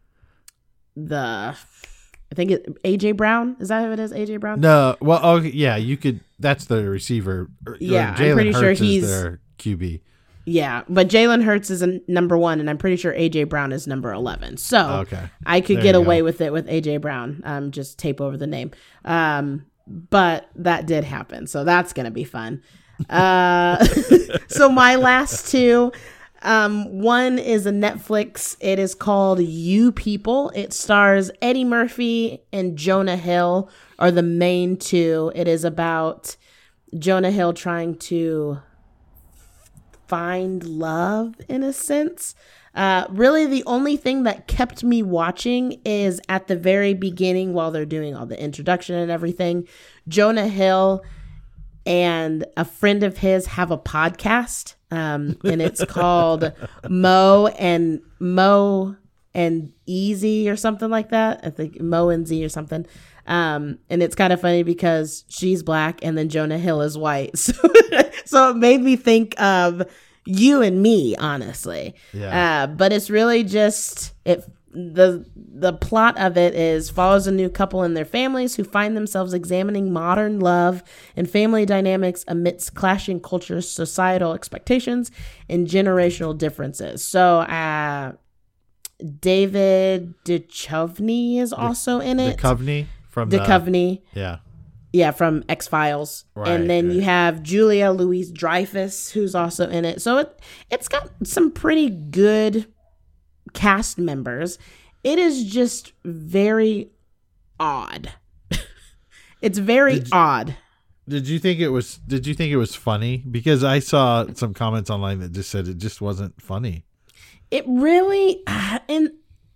[0.96, 3.56] the I think it AJ Brown.
[3.60, 4.12] Is that who it is?
[4.12, 4.60] AJ Brown?
[4.60, 4.96] no.
[5.00, 6.20] Well, oh yeah, you could.
[6.40, 7.48] That's the receiver.
[7.66, 10.00] Or- or Yeah, I'm pretty sure he's- their QB.
[10.46, 13.86] Yeah, but Jalen Hurts is a number one, and I'm pretty sure AJ Brown is
[13.86, 14.56] number eleven.
[14.58, 15.22] So Okay.
[15.46, 16.24] I could There get away go.
[16.24, 17.40] with it with AJ Brown.
[17.44, 18.70] Um, just tape over the name.
[19.04, 22.62] Um, but that did happen, so that's gonna be fun.
[23.08, 23.84] Uh,
[24.48, 25.92] so my last two.
[26.42, 28.54] Um, one is a Netflix.
[28.60, 30.50] It is called You People.
[30.54, 35.32] It stars Eddie Murphy and Jonah Hill are the main two.
[35.34, 36.36] It is about
[36.98, 38.58] Jonah Hill trying to
[40.06, 42.34] find love in a sense.
[42.74, 47.70] Uh, really, the only thing that kept me watching is at the very beginning while
[47.70, 49.66] they're doing all the introduction and everything.
[50.08, 51.04] Jonah Hill
[51.86, 56.52] and a friend of his have a podcast, um, and it's called
[56.88, 58.96] Mo and Mo
[59.34, 61.40] and Easy or something like that.
[61.44, 62.86] I think Mo and Z or something.
[63.26, 67.32] Um, and it's kind of funny because she's black and then Jonah Hill is white.
[67.44, 67.52] So,
[68.24, 69.82] so it made me think of
[70.24, 71.94] you and me, honestly.
[72.12, 72.64] Yeah.
[72.64, 74.44] Uh, but it's really just it
[74.74, 78.96] the the plot of it is follows a new couple and their families who find
[78.96, 80.82] themselves examining modern love
[81.16, 85.10] and family dynamics amidst clashing cultures, societal expectations,
[85.48, 87.06] and generational differences.
[87.06, 88.12] So, uh,
[89.20, 92.38] David Duchovny is also in it.
[92.38, 94.38] Coveney from the Duchovny, Yeah.
[94.92, 96.96] yeah, from X Files, Right, and then right.
[96.96, 100.02] you have Julia Louis-Dreyfus, who's also in it.
[100.02, 102.66] So it it's got some pretty good
[103.52, 104.58] cast members.
[105.04, 106.90] It is just very
[107.60, 108.12] odd.
[109.40, 110.56] it's very odd.
[111.08, 113.18] Did you think it was did you think it was funny?
[113.18, 116.84] Because I saw some comments online that just said it just wasn't funny.
[117.52, 118.42] It really,
[118.88, 119.12] and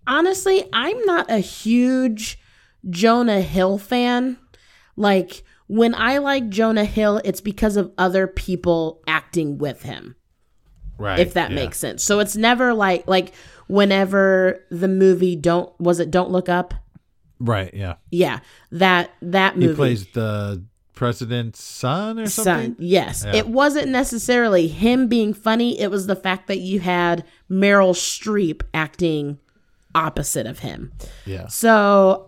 [0.06, 2.38] honestly, I'm not a huge
[2.88, 4.38] Jonah Hill fan.
[4.96, 10.16] Like, when I like Jonah Hill, it's because of other people acting with him.
[11.00, 11.20] Right.
[11.20, 11.54] if that yeah.
[11.56, 12.02] makes sense.
[12.02, 13.32] So it's never like like
[13.68, 16.74] whenever the movie don't was it Don't Look Up?
[17.38, 17.94] Right, yeah.
[18.10, 18.40] Yeah,
[18.72, 20.64] that that movie He plays the
[20.94, 22.74] president's son or something.
[22.74, 22.76] son.
[22.80, 23.36] Yes, Yeah.
[23.36, 25.78] it wasn't necessarily him being funny.
[25.78, 29.38] It was the fact that you had Meryl Streep acting
[29.94, 30.90] opposite of him.
[31.26, 31.46] Yeah.
[31.46, 32.27] So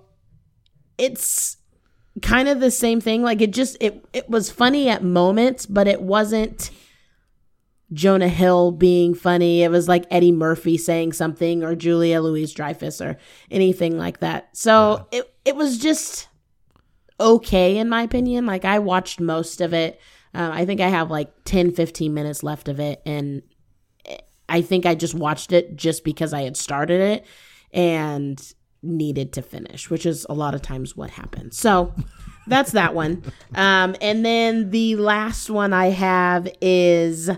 [1.01, 1.57] it's
[2.22, 3.22] kind of the same thing.
[3.22, 6.70] Like it just it it was funny at moments, but it wasn't
[7.92, 9.62] Jonah Hill being funny.
[9.62, 13.16] It was like Eddie Murphy saying something or Julia Louis-Dreyfus or
[13.51, 14.57] anything like that.
[14.57, 16.28] So it it was just
[17.18, 18.46] okay in my opinion.
[18.46, 20.01] Like I watched most of it.
[20.34, 23.42] Um, I think I have like 10 15 minutes left of it and
[24.48, 27.26] I think I just watched it just because I had started it
[27.72, 31.59] and needed to finish, which is a lot of times what happens.
[31.59, 31.95] So
[32.47, 33.22] that's that one.
[33.55, 37.31] Um, and then the last one I have is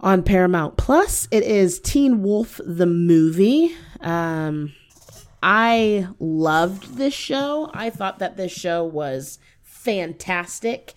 [0.00, 1.28] on Paramount Plus.
[1.30, 3.74] It is Teen Wolf the movie.
[4.00, 4.72] Um,
[5.42, 7.70] I loved this show.
[7.72, 10.94] I thought that this show was fantastic.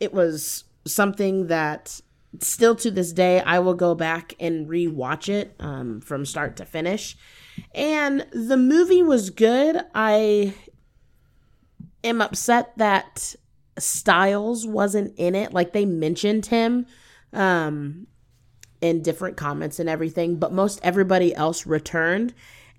[0.00, 2.00] It was something that
[2.40, 6.64] still to this day I will go back and rewatch it um, from start to
[6.64, 7.16] finish.
[7.74, 9.80] And the movie was good.
[9.94, 10.54] I
[12.02, 13.34] am upset that
[13.78, 15.52] Stiles wasn't in it.
[15.52, 16.86] Like they mentioned him
[17.32, 18.06] um,
[18.80, 22.32] in different comments and everything, but most everybody else returned.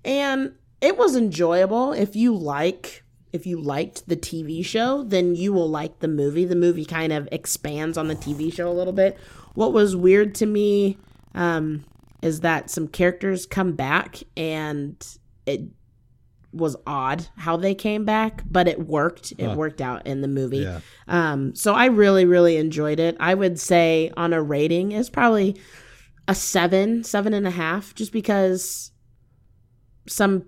[0.04, 1.92] And it was enjoyable.
[1.92, 6.46] If you like if you liked the TV show, then you will like the movie.
[6.46, 9.18] The movie kind of expands on the TV show a little bit.
[9.54, 10.96] What was weird to me
[11.34, 11.84] um,
[12.22, 15.62] is that some characters come back and it
[16.52, 19.32] was odd how they came back, but it worked.
[19.38, 20.58] It worked out in the movie.
[20.58, 20.80] Yeah.
[21.06, 23.16] Um, so I really, really enjoyed it.
[23.20, 25.60] I would say on a rating is probably
[26.26, 28.92] a seven, seven and a half, just because
[30.08, 30.44] some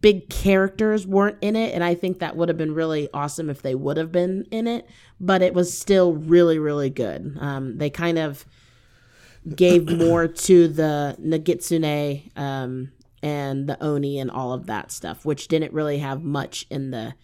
[0.00, 3.62] big characters weren't in it and i think that would have been really awesome if
[3.62, 4.84] they would have been in it
[5.20, 8.44] but it was still really really good um, they kind of
[9.54, 12.90] gave more to the nogitsune um,
[13.22, 17.14] and the oni and all of that stuff which didn't really have much in the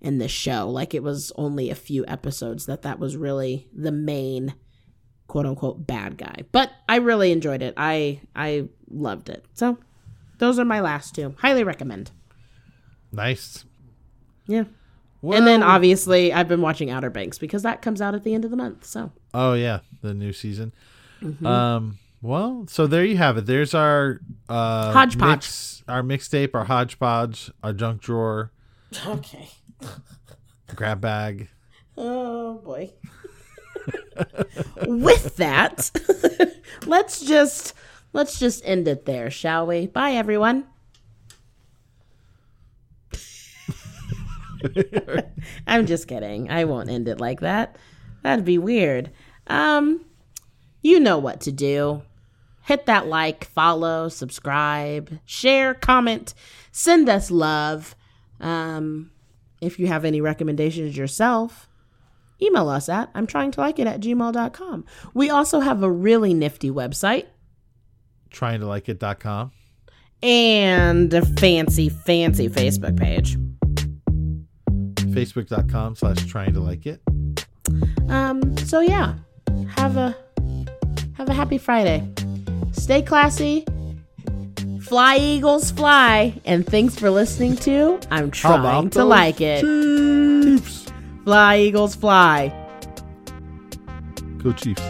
[0.00, 3.92] in the show like it was only a few episodes that that was really the
[3.92, 4.54] main
[5.26, 9.78] quote unquote bad guy but i really enjoyed it i i loved it so
[10.42, 11.36] those are my last two.
[11.38, 12.10] Highly recommend.
[13.12, 13.64] Nice.
[14.48, 14.64] Yeah.
[15.20, 18.34] Well, and then obviously I've been watching Outer Banks because that comes out at the
[18.34, 18.84] end of the month.
[18.84, 20.74] So Oh yeah, the new season.
[21.22, 21.46] Mm-hmm.
[21.46, 23.46] Um well, so there you have it.
[23.46, 25.36] There's our uh Hodgepodge.
[25.38, 28.52] mix- our mixtape, our hodgepodge, our junk drawer,
[29.06, 29.48] Okay.
[30.76, 31.48] grab bag.
[31.96, 32.92] Oh boy.
[34.86, 35.90] With that,
[36.86, 37.74] let's just
[38.12, 39.86] let's just end it there, shall we?
[39.88, 40.64] Bye everyone.
[45.66, 46.50] I'm just kidding.
[46.50, 47.76] I won't end it like that.
[48.22, 49.10] That'd be weird.
[49.48, 50.04] Um
[50.82, 52.02] you know what to do.
[52.64, 56.34] Hit that like, follow, subscribe, share, comment,
[56.70, 57.94] send us love.
[58.40, 59.10] Um
[59.60, 61.68] if you have any recommendations yourself,
[62.40, 64.84] email us at I'm trying to like it at gmail.com.
[65.14, 67.26] We also have a really nifty website
[68.30, 69.52] Trying to like it.com.
[70.22, 73.36] and a fancy, fancy Facebook page.
[75.12, 77.02] Facebook.com slash trying to like it.
[78.08, 79.16] Um, so yeah,
[79.76, 80.16] have a
[81.22, 82.04] have a happy Friday.
[82.72, 83.64] Stay classy.
[84.80, 86.34] Fly Eagles fly.
[86.44, 89.60] And thanks for listening to I'm Trying to Like It.
[89.60, 90.90] Chiefs.
[91.22, 92.52] Fly Eagles fly.
[94.38, 94.82] Go Chiefs.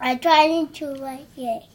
[0.00, 1.62] I'm trying to like it.